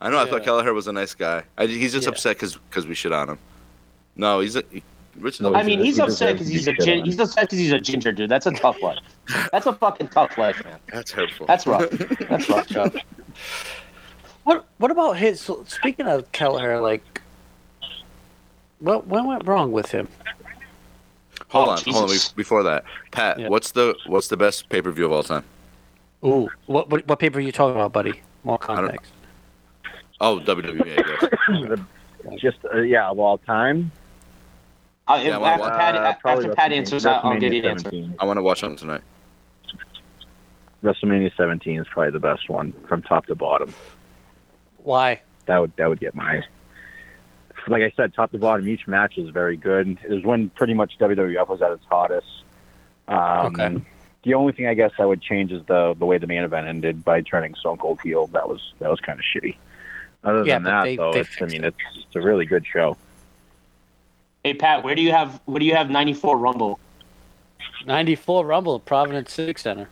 [0.00, 0.18] I know.
[0.20, 0.44] I thought Yeah.
[0.44, 1.42] Kelleher was a nice guy.
[1.58, 2.10] I, he's just Yeah.
[2.12, 3.38] upset because we shit on him.
[4.14, 4.84] No, he's a he,
[5.18, 5.40] Rich.
[5.40, 7.72] No, I mean, he he's upset because he's a shit gin- he's upset because he's
[7.72, 8.28] a ginger dude.
[8.30, 8.98] That's a tough life.
[9.52, 10.78] That's a fucking tough life, man.
[10.92, 11.46] that's hurtful.
[11.46, 11.88] That's rough.
[11.90, 12.90] That's rough, Joe.
[14.44, 15.40] What What about his?
[15.40, 17.22] So speaking of Kelleher, like,
[18.78, 20.06] what what went wrong with him?
[21.54, 22.16] Hold Oh, on, hold on.
[22.36, 23.48] Before that, Pat, Yeah.
[23.48, 25.44] what's the what's the best pay per view of all time?
[26.24, 28.20] Ooh, what what, what paper are you talking about, buddy?
[28.44, 29.12] More context.
[30.20, 31.78] Oh, WWE.
[32.28, 32.36] I.
[32.38, 33.90] Just, uh, yeah, of all time.
[35.06, 37.52] Uh, Yeah, if- well, after uh, Pat, probably after Pat WrestleMania- answers, I'll I'll give
[37.52, 37.84] you WrestleMania an answer.
[37.90, 38.16] 17.
[38.20, 39.02] I want to watch them tonight.
[40.82, 43.72] WrestleMania 17 is probably the best one from top to bottom.
[44.78, 45.20] Why?
[45.46, 46.42] That would that would get my.
[47.66, 49.96] Like I said, top to bottom, each match is very good.
[50.06, 52.26] It was when pretty much WWF was at its hottest.
[53.08, 53.82] Um, Okay.
[54.24, 56.66] The only thing I guess I would change is the the way the main event
[56.66, 58.26] ended by turning Stone Cold heel.
[58.28, 59.56] That was that was kind of shitty.
[60.24, 61.74] Other Yeah, than that, they- though, they it's, I mean, it.
[61.94, 62.96] it's, it's a really good show.
[64.42, 66.78] Hey Pat, where do you have where do you have 94 Rumble?
[67.86, 69.88] Ninety four Rumble, Providence Civic Center.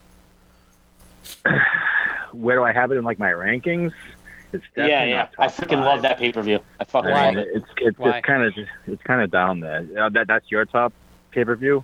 [2.33, 3.93] Where do I have it in like my rankings?
[4.53, 5.17] It's Yeah, definitely yeah.
[5.17, 5.85] not I top freaking five.
[5.87, 6.61] love that pay per view.
[6.81, 7.49] I fucking I love it.
[7.55, 8.55] it's it's, it's kind of
[8.87, 9.87] it's kind of down there.
[9.99, 10.93] Uh, that that's your top
[11.31, 11.83] pay per view.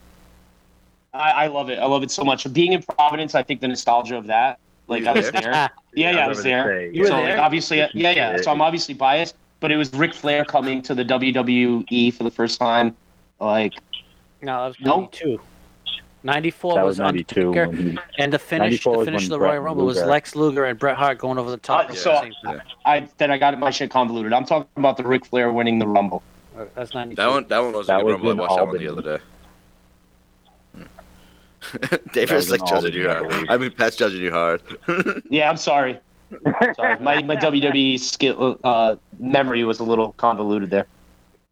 [1.14, 1.78] I, I love it.
[1.78, 2.50] I love it so much.
[2.52, 4.58] Being in Providence, I think the nostalgia of that.
[4.88, 5.70] Like I was there.
[5.94, 6.64] Yeah, yeah, I was there.
[6.64, 7.30] Say, You were so there?
[7.30, 8.36] like obviously, yeah, yeah.
[8.36, 12.30] So I'm obviously biased, but it was Ric Flair coming to the WWE for the
[12.30, 12.94] first time.
[13.40, 13.72] Like,
[14.42, 14.96] No, that was No.
[15.00, 15.40] 92.
[16.24, 17.48] 94 that was, was 92.
[17.48, 20.34] Undertaker, he- and the finish, 94 the finish of the Bret Royal Rumble was Lex
[20.34, 21.80] Luger and Bret Hart going over the top.
[21.80, 22.30] Uh, at the so-
[22.84, 24.32] I then I got my shit convoluted.
[24.32, 26.22] I'm talking about the Ric Flair winning the Rumble.
[26.58, 27.16] Uh, That's 92.
[27.22, 28.28] That one, that one was That a good was rumble.
[28.28, 29.24] I in watched that one the other day.
[32.12, 33.48] David's was like judging you hard.
[33.48, 34.62] I mean, Pat's judging you hard.
[35.28, 35.98] Yeah, I'm sorry.
[36.76, 36.98] sorry.
[37.00, 40.86] My my WWE skill uh, memory was a little convoluted there.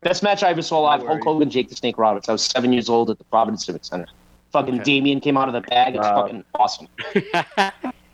[0.03, 2.29] Best match I ever saw live: Hulk Hogan, Jake the Snake Roberts.
[2.29, 4.07] I was seven years old at the Providence Civic Center.
[4.57, 4.83] Fucking Okay.
[4.85, 5.97] Damien came out of the bag.
[5.97, 6.23] It's Wow.
[6.23, 6.89] fucking awesome.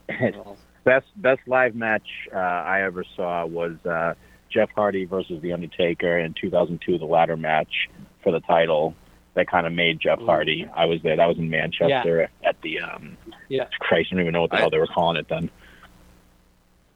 [0.84, 4.14] best best live match uh, I ever saw was uh,
[4.50, 7.88] Jeff Hardy versus The Undertaker in 2002, the ladder match
[8.24, 8.94] for the title
[9.34, 10.26] that kind of made Jeff Ooh.
[10.26, 10.68] Hardy.
[10.74, 11.16] I was there.
[11.16, 13.16] That was in Manchester at the um,
[13.48, 13.66] Yeah.
[13.78, 15.48] Christ, I don't even know what the I- hell they were calling it then.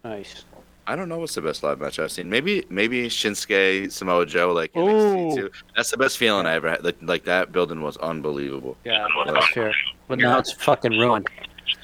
[0.04, 0.44] Nice.
[0.88, 2.30] I don't know what's the best live match I've seen.
[2.30, 5.36] Maybe maybe Shinsuke Samoa Joe like NXT Ooh.
[5.36, 5.50] too.
[5.74, 6.84] That's the best feeling I ever had.
[6.84, 8.76] Like, like that building was unbelievable.
[8.84, 9.32] Yeah, Yeah.
[9.32, 9.72] that's fair.
[10.08, 11.28] But now it's fucking ruined.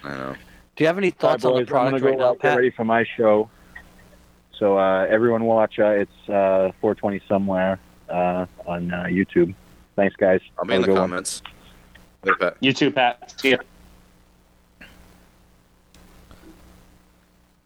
[0.05, 0.35] I know.
[0.77, 2.25] Do you have any All right, thoughts on the boys, I'm product gonna right go
[2.25, 2.57] now, out, get Pat?
[2.57, 3.51] ready for my show.
[4.59, 5.79] So uh, everyone watch.
[5.79, 9.55] Uh, it's uh, 420 somewhere uh, on uh, YouTube.
[9.97, 10.41] Thanks, guys.
[10.59, 11.01] I'll be in the a one.
[11.03, 11.43] comments.
[12.23, 13.35] Later, You too, Pat.
[13.41, 13.57] See ya.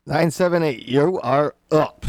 [0.07, 2.07] 978, you are up.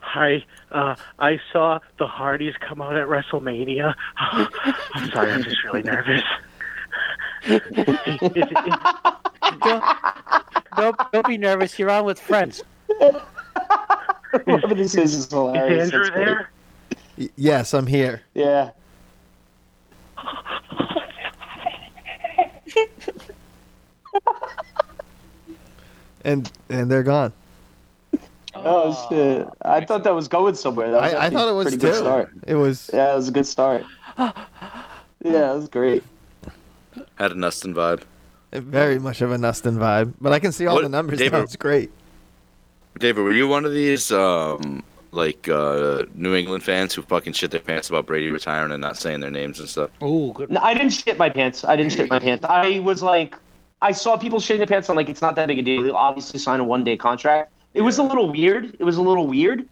[0.00, 3.94] Hi, uh, I saw the Hardys come out at WrestleMania.
[4.18, 6.22] I'm sorry, I'm just really nervous.
[9.62, 9.84] Don't,
[10.76, 11.78] don't, don't be nervous.
[11.78, 12.62] You're on with friends.
[14.44, 15.92] Whatever this is is is hilarious.
[15.92, 16.50] Andrew That's there?
[17.18, 18.22] Y- yes, I'm here.
[18.34, 18.70] Yeah.
[26.24, 27.32] And and they're gone.
[28.52, 29.46] Oh shit!
[29.62, 30.90] I thought that was going somewhere.
[30.90, 31.86] That was I, I thought it a was pretty too.
[31.86, 32.30] good start.
[32.48, 33.84] It was Yeah, it was a good start.
[34.18, 36.02] Yeah, it was great.
[37.16, 38.02] Had a Nustin vibe.
[38.52, 40.14] very much of a Nustin vibe.
[40.20, 41.42] But I can see all What- the numbers David- now.
[41.42, 41.90] It's great.
[42.98, 47.50] David, were you one of these um like uh New England fans who fucking shit
[47.50, 49.90] their pants about Brady retiring and not saying their names and stuff?
[50.00, 50.50] Oh, good.
[50.50, 51.64] No, I didn't shit my pants.
[51.64, 52.44] I didn't shit my pants.
[52.48, 53.36] I was like,
[53.82, 54.90] I saw people shitting their pants.
[54.90, 55.82] I'm like, it's not that big a deal.
[55.82, 57.52] He'll obviously sign a one day contract.
[57.74, 58.74] It was a little weird.
[58.78, 59.66] It was a little weird,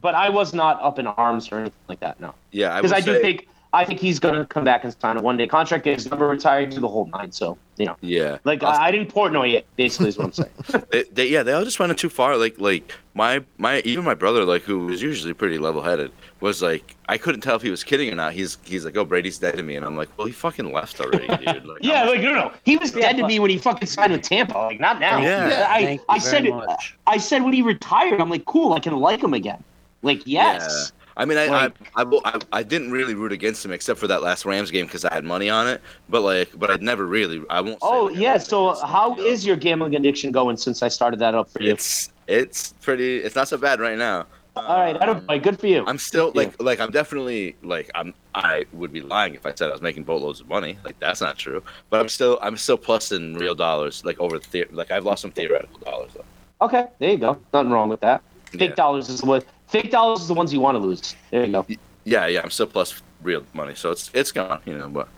[0.00, 2.20] but I was not up in arms or anything like that.
[2.20, 4.94] No, Yeah, because would I, do say- think I think he's gonna come back and
[5.00, 5.84] sign a one day contract.
[5.84, 7.32] Get his number retired to the whole nine.
[7.32, 9.66] So you know, Yeah, like I, I didn't Portnoy it.
[9.76, 10.84] Basically, is what I'm saying.
[10.90, 12.36] they, they, yeah, they all just went too far.
[12.36, 16.94] Like, like my, my, even my brother, like who was usually pretty level-headed, was like,
[17.08, 18.32] I couldn't tell if he was kidding or not.
[18.32, 21.00] He's, he's like, oh, Brady's dead to me, and I'm like, well, he fucking left
[21.00, 21.64] already, dude.
[21.64, 24.12] Like, yeah, I'm- like no, no, he was dead to me when he fucking signed
[24.12, 24.56] with Tampa.
[24.56, 25.20] Like not now.
[25.20, 25.66] Yeah.
[25.68, 26.66] I, Thank you I said very it.
[26.66, 26.96] much.
[27.08, 29.62] I said when he retired, I'm like, cool, I can like him again.
[30.02, 30.92] Like yes.
[31.16, 34.06] I mean, I, Like- I, I, I, I didn't really root against him except for
[34.08, 35.80] that last Rams game because I had money on it.
[36.08, 37.42] But like, but I'd never really.
[37.50, 37.80] I won't.
[37.80, 38.38] say Oh like yeah.
[38.38, 41.70] So him, how is your gambling addiction going since I started that up for you?
[41.72, 43.18] It's it's pretty.
[43.18, 44.26] It's not so bad right now.
[44.56, 45.28] All right, I don't.
[45.28, 45.84] Um, good for you.
[45.84, 49.52] I'm still Good like like I'm definitely like I'm I would be lying if I
[49.54, 50.78] said I was making boatloads of money.
[50.84, 51.60] Like that's not true.
[51.90, 54.04] But I'm still I'm still plus in real dollars.
[54.04, 56.24] Like over the like I've lost some theoretical dollars though.
[56.66, 57.36] Okay, there you go.
[57.52, 58.22] Nothing wrong with that.
[58.46, 58.74] Fake Yeah.
[58.76, 59.42] dollars is one.
[59.74, 61.16] Fake dollars is the ones you want to lose.
[61.32, 61.66] There you go.
[62.04, 62.42] Yeah, yeah.
[62.44, 64.60] I'm still plus real money, so it's it's gone.
[64.66, 65.08] You know, but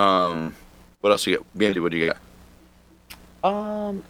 [0.00, 0.54] um,
[1.02, 1.46] what else you got?
[1.58, 2.14] BMD, what do you
[3.42, 3.46] got?
[3.52, 4.02] Um.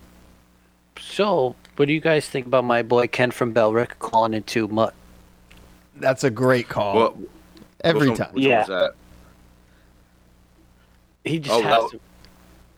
[1.01, 4.95] So, what do you guys think about my boy Ken from Belrick calling into Mutt?
[5.97, 6.95] That's a great call.
[6.95, 7.17] What
[7.83, 8.35] Every which one- time.
[8.35, 8.61] Which Yeah.
[8.63, 8.93] one was
[11.25, 11.29] that?
[11.29, 11.99] He just Oh, has that-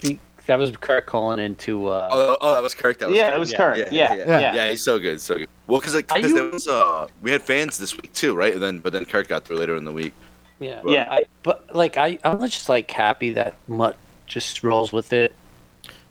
[0.01, 0.09] to.
[0.09, 1.89] He, that was Kurt calling into.
[1.89, 2.99] Uh, Oh, oh, that was Kirk.
[2.99, 3.37] That was Yeah, Kirk.
[3.37, 3.77] it was Kurt.
[3.79, 4.15] Yeah, yeah.
[4.15, 4.71] yeah, yeah.
[4.71, 5.49] He's so good, so good.
[5.67, 8.35] Well, because like, Are 'cause you- there was uh, we had fans this week too,
[8.35, 8.53] right?
[8.55, 10.13] And then but then Kurt got through later in the week.
[10.61, 11.09] yeah, Yeah.
[11.11, 15.35] I, but like I, I'm just like happy that Mutt just rolls with it.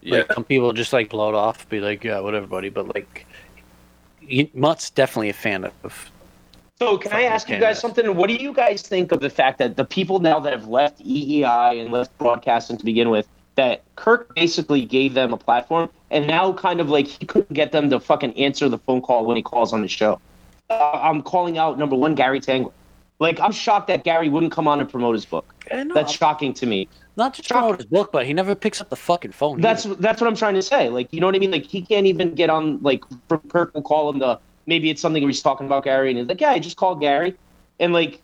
[0.02, 2.70] Yeah, Like some people just like blow it off, be like, yeah, whatever, buddy.
[2.70, 3.26] But like,
[4.20, 6.12] he, Mutt's definitely a fan of.
[6.80, 8.16] So can I ask you guys something?
[8.18, 11.00] What do you guys think of the fact that the people now that have left
[11.00, 16.28] EEI and left broadcasting to begin with, that Kirk basically gave them a platform, and
[16.28, 19.38] now kind of like he couldn't get them to fucking answer the phone call when
[19.38, 20.20] he calls on the show.
[20.70, 22.72] Uh, I'm calling out number one, Gary Tanguay.
[23.20, 25.54] Like I'm shocked that Gary wouldn't come on and promote his book.
[25.94, 26.88] That's shocking to me.
[27.16, 29.62] not to promote his book, but he never picks up the fucking phone.
[29.62, 29.96] That's either.
[29.96, 30.90] that's what I'm trying to say.
[30.90, 31.52] Like, you know what I mean?
[31.52, 32.82] Like, he can't even get on.
[32.82, 33.04] Like,
[33.50, 36.28] Kirk will call him the maybe it's something where he's talking about Gary, and he's
[36.28, 37.36] like, "Yeah, I just called Gary,"
[37.80, 38.22] and like,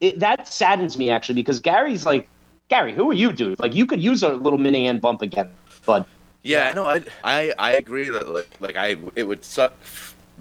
[0.00, 2.28] it, that saddens me actually because Gary's like,
[2.68, 3.58] Gary, who are you, dude?
[3.60, 5.50] Like, you could use a little mini hand bump again,
[5.84, 6.06] but
[6.42, 6.86] Yeah, I know.
[6.86, 9.74] I, I I agree that like like I it would suck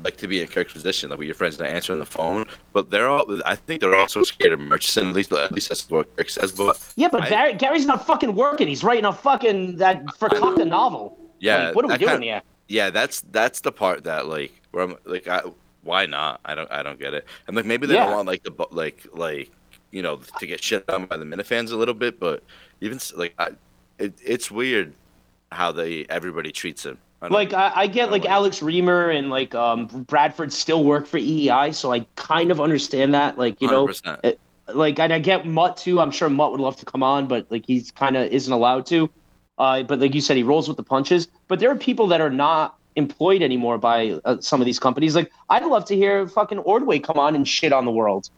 [0.03, 2.45] like to be in Kirk's position, like with your friends not answering the phone.
[2.73, 5.09] But they're all I think they're also scared of Murchison.
[5.09, 6.51] At least at least that's what Kirk says.
[6.53, 8.67] But yeah, but I- Gary, Gary's not fucking working.
[8.67, 11.17] He's writing a fucking that Fakakta novel.
[11.39, 12.41] yeah, Like, what are we doing kind- here?
[12.67, 15.41] Yeah, that's that's the part that like where I'm like I,
[15.83, 16.39] why not?
[16.45, 17.25] I don't I don't get it.
[17.47, 18.05] And like maybe they Yeah.
[18.05, 19.51] don't want like the like like
[19.91, 22.43] you know to get shit on by the Minifans a little bit, but
[22.79, 23.49] even like I,
[23.99, 24.93] it, it's weird
[25.51, 26.97] how they everybody treats him.
[27.21, 31.05] I Like I, I get like like- Alex Reimer and like um Bradford still work
[31.05, 33.37] for EEI, so I kind of understand that.
[33.37, 34.19] Like you know, 100%.
[34.23, 34.39] it-
[34.73, 35.99] like and I get Mutt too.
[35.99, 38.85] I'm sure Mutt would love to come on, but like he's kind of isn't allowed
[38.87, 39.09] to.
[39.57, 41.27] Uh, but like you said, he rolls with the punches.
[41.47, 45.15] But there are people that are not employed anymore by uh, some of these companies.
[45.15, 48.29] Like I'd love to hear fucking Ordway come on and shit on the world.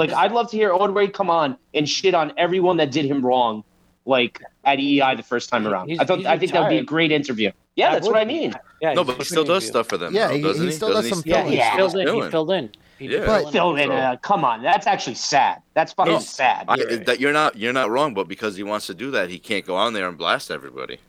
[0.00, 3.24] Like I'd love to hear Ordway come on and shit on everyone that did him
[3.24, 3.62] wrong.
[4.06, 6.78] Like at EEI the first time around, He's- I thought I think that would be
[6.78, 7.50] a great interview.
[7.76, 8.54] Yeah, That that's would what I mean.
[8.80, 10.14] Yeah, no, but he still does stuff for them.
[10.14, 11.22] Yeah, though, he- doesn't he still does Doesn't some?
[11.26, 11.52] Yeah, filming.
[11.52, 11.76] he Yeah.
[11.76, 11.98] filled in.
[12.00, 12.30] He Doing.
[12.30, 12.70] filled in.
[12.98, 13.24] He Yeah.
[13.50, 13.92] fill But- in.
[13.92, 15.58] Uh, come on, that's actually sad.
[15.74, 16.18] That's fucking No.
[16.18, 16.64] sad.
[16.66, 17.06] I, You're right.
[17.06, 19.66] that you're not you're not wrong, but because he wants to do that, he can't
[19.66, 20.94] go on there and blast everybody.
[20.94, 21.02] It's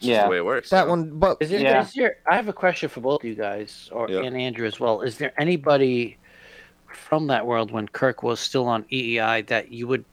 [0.00, 0.24] just Yeah.
[0.24, 0.68] the way it works.
[0.70, 0.90] That you know?
[0.90, 1.82] one, but Is there, Yeah.
[1.82, 2.16] is there?
[2.30, 4.20] I have a question for both of you guys, or Yeah.
[4.22, 5.00] and Andrew as well.
[5.00, 6.18] Is there anybody
[6.96, 10.04] from that world when Kirk was still on EEI that you would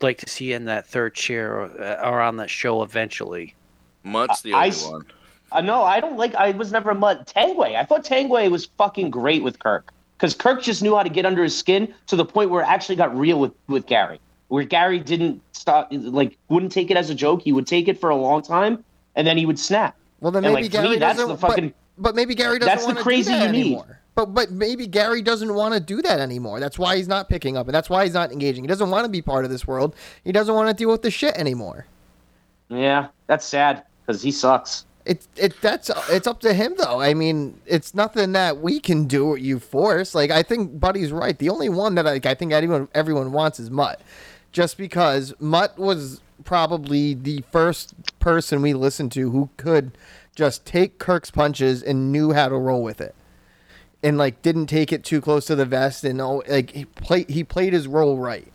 [0.00, 3.54] like to see in that third chair or, uh, or on that show eventually?
[4.02, 5.04] Mutt's the I- I only s- one.
[5.52, 6.34] Uh, no, I don't like.
[6.36, 7.26] I was never a mud.
[7.26, 7.74] Tanguay.
[7.76, 11.26] I thought Tanguay was fucking great with Kirk because Kirk just knew how to get
[11.26, 14.20] under his skin to the point where it actually got real with with Gary.
[14.48, 17.42] Where Gary didn't stop, like, wouldn't take it as a joke.
[17.42, 18.82] He would take it for a long time,
[19.16, 19.96] and then he would snap.
[20.20, 21.34] well, then And, maybe like, to me, Gary that's doesn't.
[21.34, 23.60] the fucking- but, but maybe Gary doesn't That's the want do crazy that you need.
[23.60, 24.00] anymore.
[24.20, 26.60] But but maybe Gary doesn't want to do that anymore.
[26.60, 28.64] That's why he's not picking up, and that's why he's not engaging.
[28.64, 29.96] He doesn't want to be part of this world.
[30.24, 31.86] He doesn't want to deal with the shit anymore.
[32.68, 34.84] Yeah, that's sad because he sucks.
[35.06, 37.00] It it that's it's up to him though.
[37.00, 40.14] I mean, it's nothing that we can do or you force.
[40.14, 41.38] Like I think Buddy's right.
[41.38, 44.02] The only one that I, I think everyone everyone wants is Mutt,
[44.52, 49.96] just because Mutt was probably the first person we listened to who could
[50.34, 53.14] just take Kirk's punches and knew how to roll with it,
[54.02, 57.28] and like didn't take it too close to the vest and oh, like he played
[57.28, 58.52] he played his role right.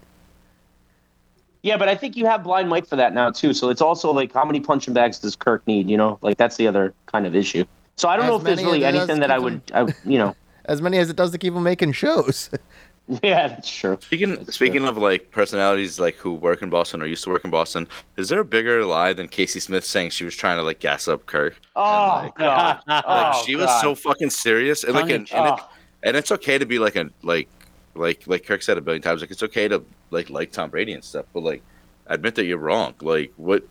[1.65, 3.51] Yeah, but I think you have blind Mike for that now too.
[3.51, 5.89] So it's also like, how many punching bags does Kirk need?
[5.89, 7.65] You know, like that's the other kind of issue.
[7.95, 10.35] So I don't As know if there's really anything that I would, I, you know.
[10.65, 12.49] As many as it does to keep him making shows.
[13.23, 13.97] Yeah, that's true.
[14.01, 17.51] Speaking speaking of like personalities like who work in Boston or used to work in
[17.51, 17.87] Boston,
[18.17, 21.07] is there a bigger lie than Kayce Smith saying she was trying to like gas
[21.07, 21.55] up Kirk?
[21.75, 25.59] Oh like- god, Like oh, she was so fucking serious, and like and, and, it,
[26.01, 27.47] and it's okay to be like a like
[27.93, 30.93] like like Kirk said a billion times, like it's okay to like like Tom Brady
[30.93, 31.61] and stuff, but like
[32.07, 32.95] admit that you're wrong.
[33.01, 33.63] Like what?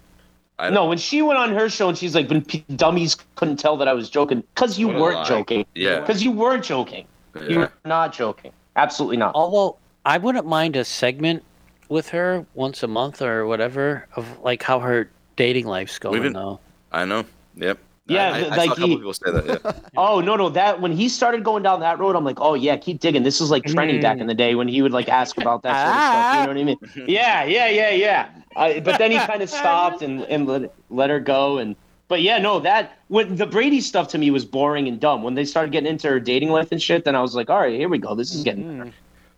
[0.60, 3.56] I No, when she went on her show and she's like, "When p- dummies couldn't
[3.56, 5.28] tell that I was joking," because you weren't lie.
[5.28, 5.66] joking.
[5.74, 5.98] Yeah.
[5.98, 7.08] Because you weren't joking.
[7.34, 7.58] You Yeah.
[7.58, 8.52] were not joking.
[8.76, 9.34] Absolutely not.
[9.34, 11.42] Although I wouldn't mind a segment
[11.88, 16.32] with her once a month or whatever of like how her dating life's going been-
[16.32, 16.60] though.
[16.92, 17.24] I know.
[17.56, 17.78] Yep.
[18.06, 19.46] Yeah, I, I, th- I like saw a couple he- people say that.
[19.64, 19.72] Yeah.
[19.96, 22.76] Oh no, no, that when he started going down that road, I'm like, oh yeah,
[22.76, 23.22] keep digging.
[23.22, 25.84] This is like trending back in the day when he would like ask about that
[25.86, 26.34] sort of stuff.
[26.34, 27.08] You know what I mean?
[27.08, 28.28] Yeah, yeah, yeah, yeah.
[28.56, 31.56] I, but then he kind of stopped and and let let her go.
[31.58, 31.76] And
[32.14, 35.24] but yeah, no, that when the Brady stuff to me was boring and dumb.
[35.24, 37.58] When they started getting into her dating life and shit, then I was like, all
[37.58, 38.14] right, here we go.
[38.14, 38.90] This is getting mm-hmm.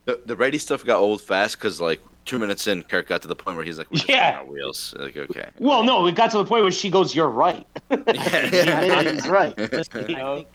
[0.05, 3.29] The, the Brady stuff got old fast because like two minutes in, Kirk got to
[3.29, 4.41] the point where he's like, We're just Yeah.
[4.41, 4.95] our wheels.
[4.99, 5.49] Like okay.
[5.59, 9.03] well, no, it got to the point where she goes, "You're right." Yeah.
[9.11, 9.55] He's right.
[9.59, 10.47] I think,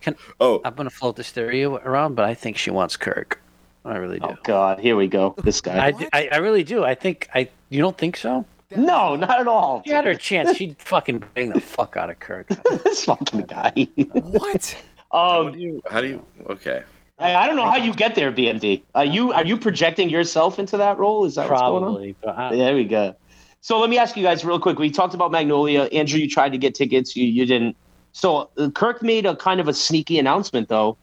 [0.00, 3.38] can, Oh, I'm gonna float this theory around, but I think she wants Kirk.
[3.84, 4.28] I really do.
[4.30, 5.34] Oh God, here we go.
[5.44, 5.88] This guy.
[5.88, 6.84] I, I, I really do.
[6.84, 7.50] I think I.
[7.68, 8.46] You don't think so?
[8.76, 9.82] No, not at all.
[9.84, 10.56] She had her chance.
[10.56, 12.48] She'd fucking bang the fuck out of Kirk.
[12.84, 13.88] this fucking guy.
[14.12, 14.76] what?
[15.12, 15.82] how um, do you?
[15.90, 16.26] How do you?
[16.48, 16.82] Okay.
[17.18, 18.82] I, I don't know how you get there, BMD.
[18.94, 21.24] Are you are you projecting yourself into that role?
[21.24, 22.14] Is that what's going on?
[22.22, 23.14] Probably, There we go.
[23.60, 24.78] So let me ask you guys real quick.
[24.78, 25.82] We talked about Magnolia.
[25.92, 27.14] Andrew, you tried to get tickets.
[27.14, 27.76] You you didn't.
[28.12, 30.96] So uh, Kirk made a kind of a sneaky announcement, though.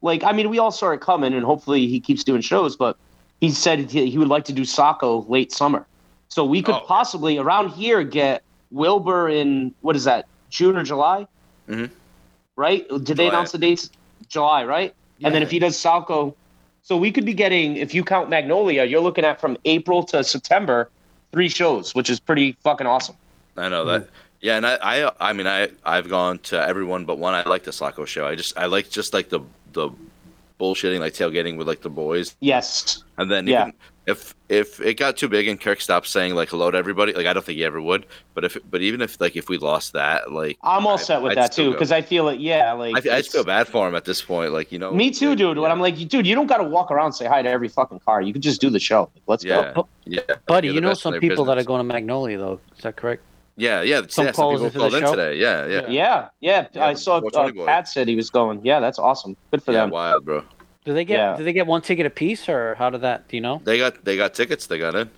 [0.00, 2.76] Like, I mean, we all saw it coming, and hopefully he keeps doing shows.
[2.76, 2.96] But
[3.40, 5.86] he said he, he would like to do Saco late summer.
[6.28, 6.80] So we could Oh.
[6.86, 11.26] possibly around here get Wilbur in what is that June or July?
[11.68, 11.90] Mhm.
[12.56, 12.86] Right?
[12.88, 13.90] Did they announce the dates?
[14.28, 14.94] July, right?
[15.22, 16.34] And then if he does Saco,
[16.82, 20.22] so we could be getting, if you count Magnolia, you're looking at from April to
[20.24, 20.90] September,
[21.32, 23.16] three shows, which is pretty fucking awesome.
[23.56, 24.08] I know that.
[24.40, 27.32] Yeah, and I, I, I mean, I, I've gone to everyone but one.
[27.34, 28.26] I like the Saco show.
[28.26, 29.40] I just, I like just like the,
[29.72, 29.90] the
[30.60, 33.02] bullshitting, like tailgating with like the boys, Yes.
[33.16, 33.62] and then Yeah.
[33.68, 33.74] even,
[34.06, 37.26] if if it got too big and Kirk stopped saying like hello to everybody, like
[37.26, 38.06] I don't think he ever would.
[38.34, 41.22] But if but even if like if we lost that, like I'm all I- set
[41.22, 42.40] with I'd that too because I feel it.
[42.40, 44.52] Yeah, like I, I just feel bad for him at this point.
[44.52, 45.58] Like you know, Me too, like, dude.
[45.58, 45.70] When.
[45.70, 48.00] I'm like, dude, you don't got to walk around and say hi to every fucking
[48.00, 48.20] car.
[48.20, 49.10] You could just do the show.
[49.26, 49.88] Let's yeah, go.
[50.04, 52.60] yeah, Buddy, You're you the know some their people that are going to Magnolia though.
[52.76, 53.22] Is that correct?
[53.56, 54.02] Yeah, yeah.
[54.08, 55.10] Some yeah, calls people into the called in show?
[55.12, 55.36] today.
[55.38, 56.66] Yeah, yeah, Yeah, yeah.
[56.72, 58.60] Yeah, I saw uh, Pat said he was going.
[58.64, 59.36] Yeah, that's awesome.
[59.52, 59.82] Good for yeah.
[59.82, 59.90] them.
[59.90, 60.44] Wild, bro.
[60.84, 61.36] Do they get Yeah.
[61.36, 63.26] do they get one ticket apiece or how did that?
[63.28, 63.60] Do you know?
[63.64, 64.66] They got they got tickets.
[64.66, 65.10] They got in.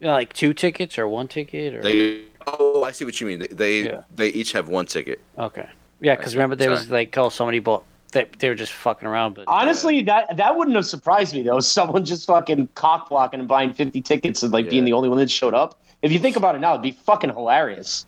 [0.00, 3.40] Yeah, like two tickets or one ticket or They oh, I see what you mean.
[3.40, 4.02] They they, Yeah.
[4.14, 5.20] they each have one ticket.
[5.38, 5.68] okay.
[6.00, 9.34] Yeah, because remember there was like oh somebody bought they they were just fucking around,
[9.34, 11.60] but uh, Honestly, that that wouldn't have surprised me though.
[11.60, 15.18] Someone just fucking cock blocking and buying 50 tickets and like being the only one
[15.18, 15.78] that showed up.
[16.02, 18.06] If you think about it now, it'd be fucking hilarious.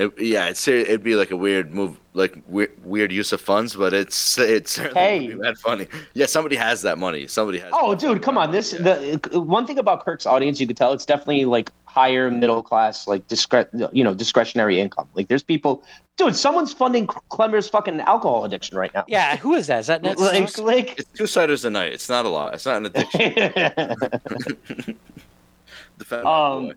[0.00, 3.76] It, yeah, it's it'd be like a weird move, like weird, weird use of funds,
[3.76, 5.26] but it's it's certainly Hey.
[5.28, 5.88] would be that funny.
[6.14, 7.26] Yeah, somebody has that money.
[7.26, 7.70] Somebody has.
[7.74, 8.50] Oh, dude, come on.
[8.50, 12.62] This the one thing about Kirk's audience, you could tell it's definitely like higher middle
[12.62, 15.06] class, like discre- you know, discretionary income.
[15.14, 15.82] Like there's people,
[16.16, 16.34] dude.
[16.34, 19.04] Someone's funding Clemmer's fucking alcohol addiction right now.
[19.06, 19.80] yeah, who is that?
[19.80, 20.66] Is that Ned like, Stark?
[20.66, 21.92] like It's two ciders a night.
[21.92, 22.54] It's not a lot.
[22.54, 23.20] It's not an addiction.
[25.98, 26.74] Defend my Um, boy.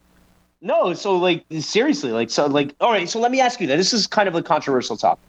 [0.64, 0.94] No.
[0.94, 3.08] So like seriously, like so like all right.
[3.08, 3.76] So let me ask you that.
[3.76, 5.24] This is kind of a controversial topic.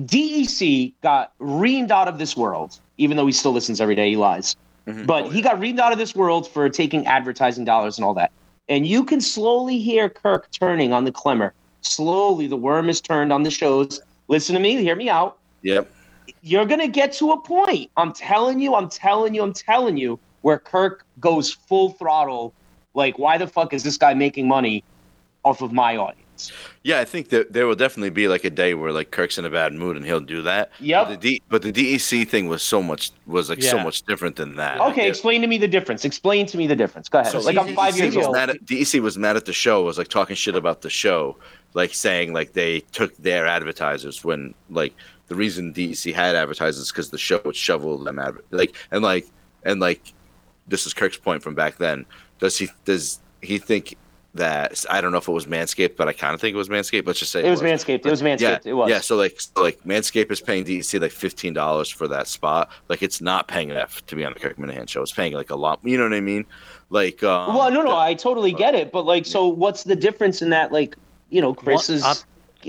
[0.00, 4.10] DEC got reamed out of this world, even though he still listens every day.
[4.10, 4.56] He lies.
[4.86, 5.06] Mhm.
[5.06, 8.32] But he got reamed out of this world for taking advertising dollars and all that.
[8.68, 11.52] And you can slowly hear Kirk turning on the Clemmer.
[11.82, 14.00] Slowly, the worm is turned on the shows.
[14.28, 15.38] Listen to me, hear me out.
[15.62, 15.90] Yep.
[16.42, 17.90] You're going to get to a point.
[17.96, 22.52] I'm telling you, I'm telling you, I'm telling you, where Kirk goes full throttle.
[22.94, 24.84] Like, why the fuck is this guy making money
[25.44, 26.22] off of my audience?
[26.82, 29.44] Yeah, I think that there will definitely be like a day where like Kirk's in
[29.44, 30.72] a bad mood and he'll do that.
[30.80, 31.06] Yep.
[31.06, 34.36] But the, D, but the DEC thing was so much was like so much different
[34.36, 34.80] than that.
[34.80, 36.04] Okay, Like, explain to me the difference.
[36.04, 37.08] Explain to me the difference.
[37.08, 37.30] Go ahead.
[37.30, 38.34] So like, I'm five DEC years was old.
[38.34, 39.84] Mad at, DEC was mad at the show.
[39.84, 41.36] Was like talking shit about the show,
[41.74, 44.94] like saying like they took their advertisers when like
[45.28, 49.26] the reason DEC had advertisers because the show would shovel them adver- like and like
[49.62, 50.12] and like
[50.66, 52.04] this is Kirk's point from back then.
[52.42, 53.96] Does he does he think
[54.34, 56.68] that I don't know if it was Manscaped, but I kind of think it was
[56.68, 57.06] Manscaped.
[57.06, 58.04] Let's just say It was Manscaped.
[58.04, 58.40] It was Manscaped.
[58.40, 58.90] Yeah, It was.
[58.90, 62.68] Yeah, so like so like Manscaped is paying DEC like fifteen dollars for that spot.
[62.88, 65.02] Like it's not paying enough to be on the Kirk Minihane show.
[65.02, 65.78] It's paying like a lot.
[65.84, 66.44] You know what I mean?
[66.90, 69.94] Like um, well, no, no, the- I totally get it, but like, so what's the
[69.94, 70.72] difference in that?
[70.72, 70.96] Like,
[71.30, 72.24] you know, Chris What- is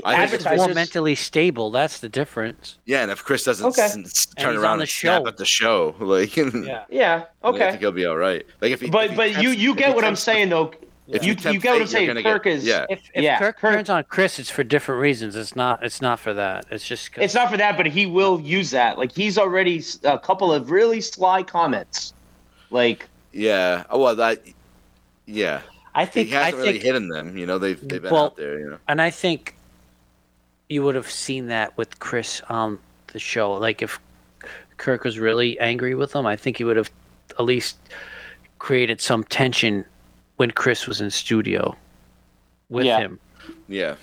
[0.05, 1.71] I think It's more mentally stable.
[1.71, 2.77] That's the difference.
[2.85, 3.81] Yeah, and if Chris doesn't Okay.
[3.81, 5.27] s- s- And turn around on the and snap show.
[5.27, 6.83] at the show, like Yeah.
[6.89, 7.23] Yeah.
[7.43, 8.45] okay, I think he'll be all right.
[8.61, 10.15] Like if he, if But he but you tempts- you if get he what I'm
[10.15, 10.71] saying though.
[11.07, 12.23] if You tempt you get what I'm saying.
[12.23, 12.85] Kirk get- is yeah.
[12.89, 15.35] If, if Yeah, Kirk, Kirk- turns on Chris, it's for different reasons.
[15.35, 15.83] It's not.
[15.83, 16.65] It's not for that.
[16.71, 17.11] It's just.
[17.11, 18.97] 'cause- It's not for that, but he will use that.
[18.97, 22.13] Like he's already a couple of really sly comments.
[22.71, 23.83] Like Yeah.
[23.89, 24.41] Oh well, that.
[25.25, 25.61] Yeah.
[25.95, 26.31] I think.
[26.33, 26.83] I hasn't really think.
[26.85, 27.37] hidden them.
[27.37, 28.59] You know, they've they've been Well, out there.
[28.59, 28.77] You know.
[28.87, 29.55] and I think
[30.73, 33.53] you would have seen that with Chris on the show.
[33.53, 33.99] Like if
[34.77, 36.89] Kirk was really angry with him, I think he would have
[37.37, 37.77] at least
[38.57, 39.85] created some tension
[40.37, 41.75] when Chris was in studio
[42.69, 42.97] with Yeah.
[42.97, 43.19] him.
[43.67, 43.95] Yeah.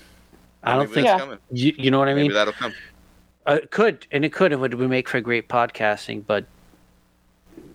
[0.63, 1.65] I don't Maybe think that's Yeah.
[1.67, 2.33] you, you know what I Maybe mean.
[2.35, 2.73] that'll come.
[3.45, 6.45] Uh, it could and it could and would make for great podcasting, but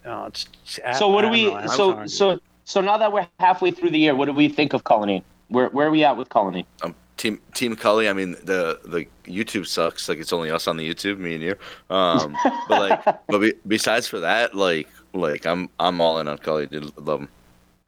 [0.07, 0.47] oh, it's,
[0.79, 1.61] it's- so, what I do don't we?
[1.67, 1.67] know.
[1.67, 4.85] So so so now that we're halfway through the year, what do we think of
[4.85, 5.23] Colony?
[5.49, 6.67] Where where are we at with Colony?
[6.83, 8.09] Um, Team Team Cully.
[8.09, 10.09] I mean, the the YouTube sucks.
[10.09, 11.57] Like it's only us on the YouTube, me and you.
[11.91, 12.37] Um,
[12.69, 16.67] but like, but be, besides for that, like, like I'm I'm all in on Cully.
[16.67, 17.29] Dude, love him.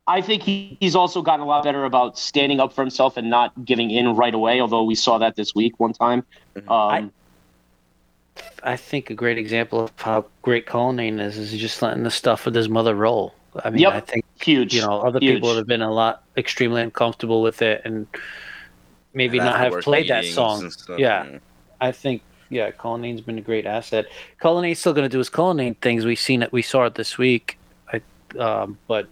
[0.07, 3.29] I think he, he's also gotten a lot better about standing up for himself and
[3.29, 4.59] not giving in right away.
[4.59, 6.24] Although we saw that this week one time.
[6.57, 6.70] Mm-hmm.
[6.70, 7.12] Um,
[8.62, 12.45] I think a great example of how great Cullinane is is just letting the stuff
[12.45, 13.35] with his mother roll.
[13.64, 13.93] I mean, Yep.
[13.93, 14.74] I think huge.
[14.74, 15.37] you know other huge.
[15.37, 18.07] people have been a lot extremely uncomfortable with it and
[19.14, 20.68] maybe not have played that song.
[20.70, 21.38] stuff, Yeah.
[21.80, 24.06] I think yeah, Cullinane's been a great asset.
[24.40, 26.04] Cullinane's still going to do his Cullinane things.
[26.06, 26.50] We've seen it.
[26.52, 27.59] We saw it this week.
[27.92, 28.00] I,
[28.38, 29.06] um, but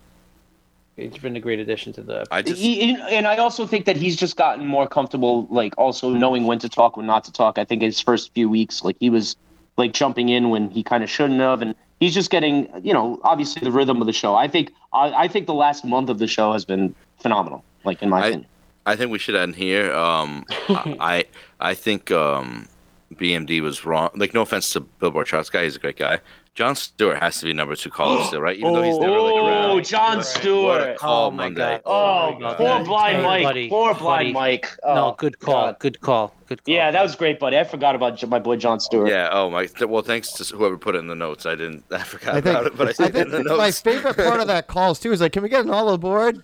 [0.96, 2.24] it's been a great addition to the.
[2.30, 5.74] I just He, he- and I also think that he's just gotten more comfortable, like
[5.76, 7.58] also knowing when to talk, when not to talk.
[7.58, 9.36] I think his first few weeks, like he was
[9.76, 13.20] like jumping in when he kind of shouldn't have, and he's just getting, you know,
[13.24, 14.34] obviously the rhythm of the show.
[14.34, 17.62] I think, I, I think the last month of the show has been phenomenal.
[17.84, 18.46] Like in my I- opinion.
[18.86, 19.92] I think we should end here.
[19.92, 21.24] Um, I
[21.60, 22.68] I think um,
[23.14, 24.10] BMD was wrong.
[24.14, 26.20] Like, no offense to Billboard charts guy, he's a great guy.
[26.54, 28.56] John Stewart has to be number two caller still, right?
[28.56, 29.70] Even though he's never like Oh, around.
[29.72, 30.96] Oh, John Stewart.
[30.96, 31.60] call Oh my Monday.
[31.60, 31.82] God.
[31.84, 32.56] Oh, my God.
[32.56, 33.42] poor blind Hey, Mike.
[33.42, 34.32] buddy, poor blind buddy.
[34.32, 34.70] Mike.
[34.82, 35.52] Oh, no, good call.
[35.66, 35.78] God.
[35.80, 36.32] Good call.
[36.46, 36.74] Good call.
[36.74, 37.58] Yeah, that was great, buddy.
[37.58, 39.10] I forgot about my boy John Stewart.
[39.10, 39.28] Yeah.
[39.32, 39.68] Oh my.
[39.86, 41.44] Well, thanks to whoever put it in the notes.
[41.44, 41.84] I didn't.
[41.90, 43.70] I forgot I think, about it, but I I see it in think the my
[43.70, 46.42] favorite part of that calls too is like, can we get an all aboard?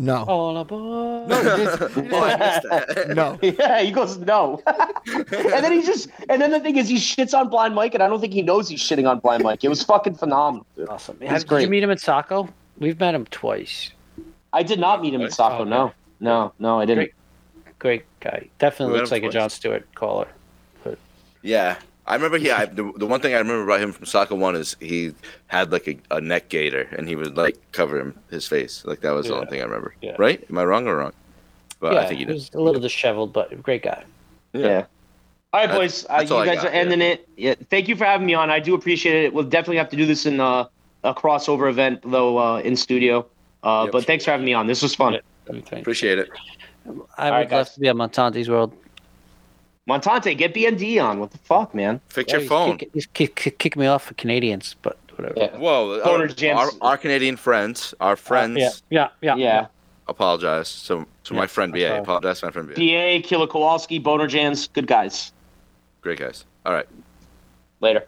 [0.00, 0.24] No.
[0.24, 1.28] All aboard.
[1.28, 3.08] No, he just- he just Oh, I like, missed that.
[3.14, 3.38] no.
[3.42, 7.38] Yeah, he goes no, and then he just, and then the thing is, he shits
[7.38, 9.62] on Blind Mike, and I don't think he knows he's shitting on Blind Mike.
[9.62, 10.64] It was fucking phenomenal.
[10.74, 10.88] Dude.
[10.88, 11.18] Awesome.
[11.20, 11.62] He's Have, did great.
[11.64, 12.48] you meet him at Saco?
[12.78, 13.90] We've met him twice.
[14.54, 15.64] I did not meet him at Saco.
[15.64, 17.10] No, no, no, I didn't.
[17.78, 17.78] Great.
[17.78, 18.48] Great guy.
[18.58, 19.32] Definitely We looks him like a.
[19.32, 20.28] John Stewart caller.
[21.42, 21.76] Yeah.
[22.10, 22.50] I remember he.
[22.50, 25.12] I, the, the one thing I remember about him from Saco One is he
[25.46, 28.84] had like a, a neck gaiter and he would like cover him his face.
[28.84, 29.38] Like that was the Yeah.
[29.38, 29.94] only thing I remember.
[30.02, 30.16] Yeah.
[30.18, 30.44] Right?
[30.50, 31.12] Am I wrong or wrong?
[31.78, 32.32] But yeah, I think he he did.
[32.34, 34.02] was a little disheveled, but great guy.
[34.52, 34.86] Yeah.
[35.52, 36.06] All right, That's- boys.
[36.10, 37.28] Uh, you guys got, are ending it.
[37.36, 37.54] Yeah.
[37.70, 38.50] Thank you for having me on.
[38.50, 39.32] I do appreciate it.
[39.32, 40.66] We'll definitely have to do this in uh,
[41.04, 43.24] a crossover event, though, uh, in studio.
[43.62, 43.92] Uh, Yep.
[43.92, 44.66] But thanks for having me on.
[44.66, 45.18] This was fun.
[45.48, 45.80] Okay.
[45.80, 46.28] Appreciate it.
[47.18, 48.74] I would right, love to be on Montante's world.
[49.88, 51.18] Montante, get BMD on.
[51.20, 52.00] What the fuck, man?
[52.08, 52.78] Fix Yeah, your he's phone.
[52.78, 55.34] Kick, he's kick, kick, kick me off for Canadians, but whatever.
[55.36, 55.56] Yeah.
[55.56, 59.36] Whoa, our, our, our Canadian friends, our uh, friends, Yeah, yeah, yeah.
[59.36, 59.66] Yeah.
[60.08, 60.68] apologize.
[60.68, 62.02] So, so my friend BA, all.
[62.02, 62.74] apologize to my friend BA.
[62.74, 65.32] PA, Killer Kowalski, Boner Jans, good guys.
[66.02, 66.44] Great guys.
[66.64, 66.86] All right.
[67.80, 68.06] Later.